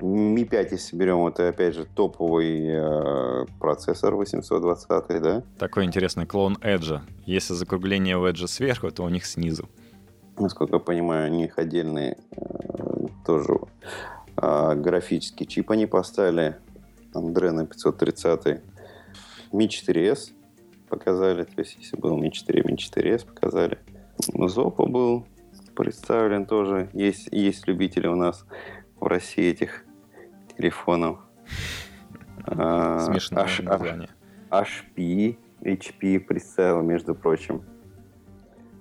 [0.02, 5.44] Mi 5, если берем, это опять же топовый э, процессор 820, да?
[5.58, 7.00] Такой интересный клон Edge.
[7.24, 9.68] Если закругление у Edge сверху, то у них снизу.
[10.36, 13.60] Насколько я понимаю, у них отдельные э, тоже
[14.36, 16.56] э, графический чип они поставили.
[17.14, 18.60] Adreno 530.
[19.52, 20.32] Mi 4S
[20.88, 21.44] показали.
[21.44, 23.78] То есть, если был Mi 4, Mi 4S показали.
[24.18, 25.26] Zoppo был
[25.74, 26.88] представлен тоже.
[26.92, 28.44] Есть, есть любители у нас
[29.00, 29.84] в России этих
[30.56, 31.18] телефонов.
[32.44, 34.08] А, Смешное H, название.
[34.50, 37.62] HP, HP представил, между прочим,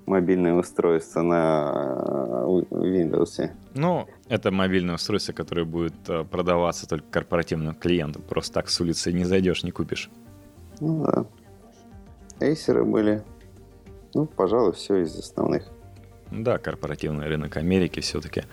[0.06, 3.52] мобильное устройство на Windows.
[3.74, 8.22] Ну, это мобильное устройство, которое будет э, продаваться только корпоративным клиентам.
[8.24, 10.10] Просто так с улицы не зайдешь, не купишь.
[10.80, 11.26] Ну да.
[12.40, 13.24] Эйсеры были.
[14.14, 15.64] Ну, пожалуй, все из основных.
[16.32, 18.44] Да, корпоративный рынок Америки все-таки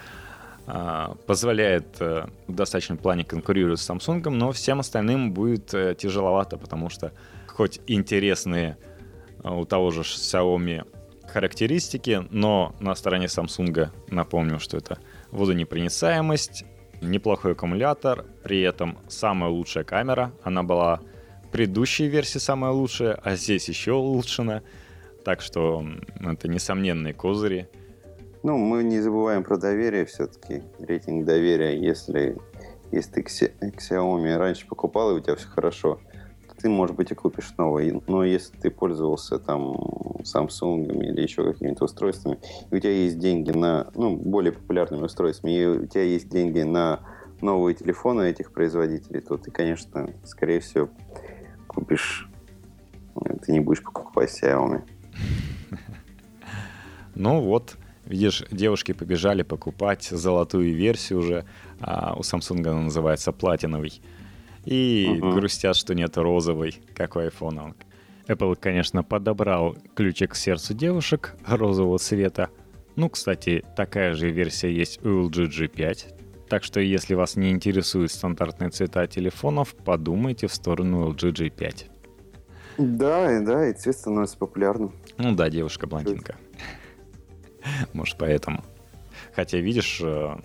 [0.67, 6.59] а, позволяет э, в достаточном плане конкурировать с Samsung, но всем остальным будет э, тяжеловато,
[6.59, 7.13] потому что
[7.47, 8.77] хоть интересные
[9.43, 10.87] э, у того же Xiaomi
[11.27, 14.99] характеристики, но на стороне Samsung напомню, что это
[15.31, 16.65] водонепроницаемость,
[17.01, 21.01] неплохой аккумулятор, при этом самая лучшая камера, она была
[21.45, 24.63] в предыдущей версии самая лучшая, а здесь еще улучшена,
[25.29, 25.85] так что
[26.21, 27.69] это несомненные козыри.
[28.43, 31.79] Ну, мы не забываем про доверие все-таки, рейтинг доверия.
[31.79, 32.39] Если,
[32.91, 33.21] если ты
[33.61, 36.01] Xiaomi раньше покупал, и у тебя все хорошо,
[36.49, 38.03] то ты, может быть, и купишь новый.
[38.07, 39.75] Но если ты пользовался там
[40.21, 42.39] Samsung или еще какими-то устройствами,
[42.71, 46.63] и у тебя есть деньги на, ну, более популярными устройствами, и у тебя есть деньги
[46.63, 47.01] на
[47.43, 50.89] новые телефоны этих производителей, то ты, конечно, скорее всего,
[51.67, 52.31] купишь,
[53.43, 54.85] ты не будешь покупать Xiaomi.
[57.15, 57.77] Ну вот,
[58.09, 61.45] Видишь, девушки побежали покупать золотую версию уже,
[61.79, 64.01] а у Samsung она называется платиновый.
[64.65, 65.35] И uh-huh.
[65.35, 67.75] грустят, что нет розовой, как у iPhone.
[68.29, 72.49] Apple, конечно, подобрал ключик к сердцу девушек розового цвета.
[72.97, 76.47] Ну, кстати, такая же версия есть у LG G5.
[76.49, 81.85] Так что, если вас не интересуют стандартные цвета телефонов, подумайте в сторону LG G5.
[82.79, 84.95] Да, да, и цвет становится популярным.
[85.19, 86.37] Ну да, девушка-блондинка.
[87.93, 88.65] Может, поэтому.
[89.35, 90.37] Хотя, видишь, э,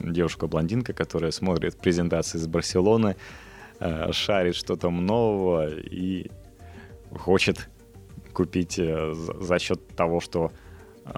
[0.00, 3.16] девушка-блондинка, которая смотрит презентации из Барселоны,
[3.80, 6.30] э, шарит что-то нового и
[7.10, 7.68] хочет
[8.32, 10.52] купить э, за счет того, что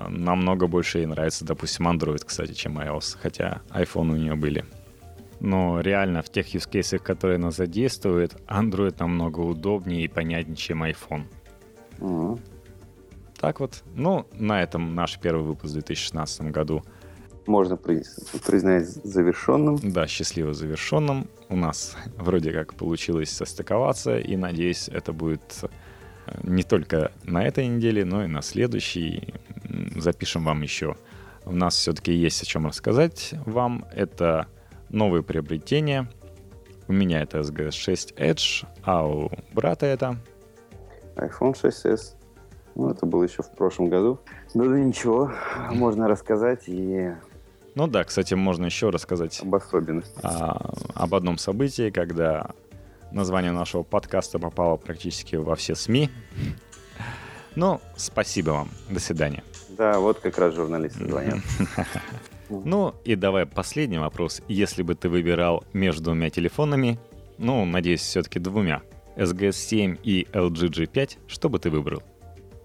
[0.09, 4.65] намного больше ей нравится, допустим, Android, кстати, чем iOS, хотя iPhone у нее были.
[5.39, 10.83] Но реально в тех use cases, которые она задействует, Android намного удобнее и понятнее, чем
[10.83, 11.27] iPhone.
[11.99, 12.56] Mm-hmm.
[13.39, 13.83] Так вот.
[13.95, 16.83] Ну, на этом наш первый выпуск в 2016 году.
[17.47, 19.79] Можно признать завершенным.
[19.83, 21.29] Да, счастливо завершенным.
[21.49, 25.69] У нас вроде как получилось состыковаться, и надеюсь, это будет э,
[26.43, 29.35] не только на этой неделе, но и на следующей.
[29.97, 30.97] Запишем вам еще.
[31.45, 33.85] У нас все-таки есть о чем рассказать вам.
[33.93, 34.49] Это
[34.89, 36.11] новые приобретения.
[36.89, 40.17] У меня это SGS 6 Edge, а у брата это
[41.17, 42.16] iPhone 6s.
[42.77, 44.21] Ну, это было еще в прошлом году.
[44.53, 45.33] Ну, да ничего,
[45.71, 47.11] можно рассказать и...
[47.75, 49.41] Ну да, кстати, можно еще рассказать...
[49.43, 50.23] Об особенностях.
[50.23, 52.51] А, об одном событии, когда
[53.13, 56.11] название нашего подкаста попало практически во все СМИ.
[57.55, 58.69] Ну, спасибо вам.
[58.91, 59.43] До свидания.
[59.71, 61.39] Да, вот как раз журналисты звонят.
[62.49, 64.41] Ну и давай последний вопрос.
[64.47, 66.97] Если бы ты выбирал между двумя телефонами,
[67.39, 68.83] ну, надеюсь, все-таки двумя,
[69.17, 72.05] SGS 7 и LG G5, что бы ты выбрал?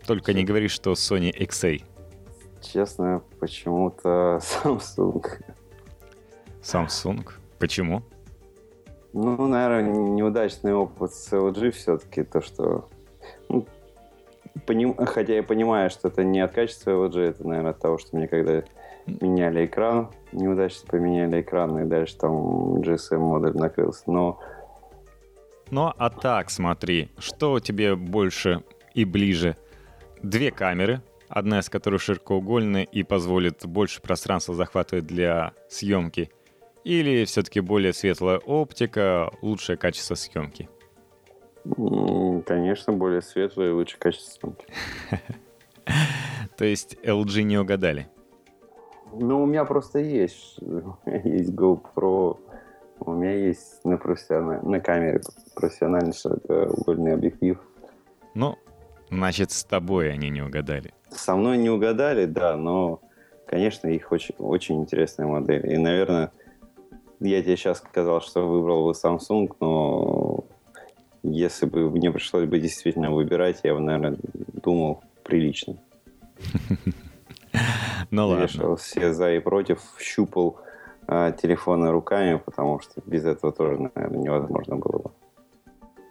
[0.06, 1.84] Только не говори, что Sony XA.
[2.62, 5.26] Честно, почему-то Samsung.
[6.62, 7.30] Samsung?
[7.60, 8.04] Почему?
[9.14, 12.90] Ну, наверное, неудачный опыт с LG все-таки, то, что...
[13.50, 13.68] Ну,
[14.66, 14.96] поним...
[14.96, 18.28] Хотя я понимаю, что это не от качества LG, это, наверное, от того, что мне
[18.28, 18.64] когда
[19.06, 24.40] меняли экран, неудачно поменяли экран, и дальше там GSM модуль накрылся, но...
[25.72, 29.58] Ну, а так, смотри, что тебе больше и ближе–
[30.24, 36.32] две камеры, одна из которых широкоугольная и позволит больше пространства захватывать для съемки,
[36.84, 40.70] или все-таки более светлая оптика, лучшее качество съемки?
[42.46, 44.66] Конечно, более светлое и лучшее качество съемки.
[46.58, 48.08] То есть LG не угадали?
[49.14, 50.58] Ну, у меня просто есть.
[51.06, 52.40] Есть GoPro,
[53.04, 54.62] у меня есть на, профессиональ...
[54.62, 55.22] на камере
[55.56, 57.60] профессиональный широкоугольный объектив.
[58.36, 58.58] Ну,
[59.12, 60.94] Значит, с тобой они не угадали.
[61.10, 63.02] Со мной не угадали, да, но,
[63.46, 65.70] конечно, их очень, очень интересная модель.
[65.70, 66.32] И, наверное,
[67.20, 70.46] я тебе сейчас сказал, что выбрал бы Samsung, но
[71.24, 74.18] если бы мне пришлось бы действительно выбирать, я бы, наверное,
[74.64, 75.76] думал прилично.
[78.10, 78.44] Ну ладно.
[78.44, 80.60] Вешал все за и против, щупал
[81.08, 85.12] а, телефоны руками, потому что без этого тоже, наверное, невозможно было бы.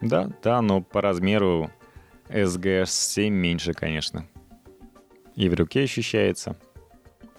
[0.01, 1.71] Да, да, но по размеру
[2.31, 4.27] SGS 7 меньше, конечно.
[5.35, 6.57] И в руке ощущается,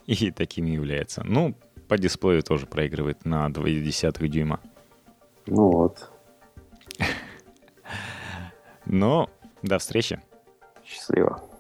[0.06, 1.24] и таким является.
[1.24, 1.56] Ну,
[1.88, 4.60] по дисплею тоже проигрывает на 2,2 дюйма.
[5.48, 6.10] Ну вот.
[8.86, 9.30] Но
[9.62, 10.22] до встречи.
[10.86, 11.51] Счастливо.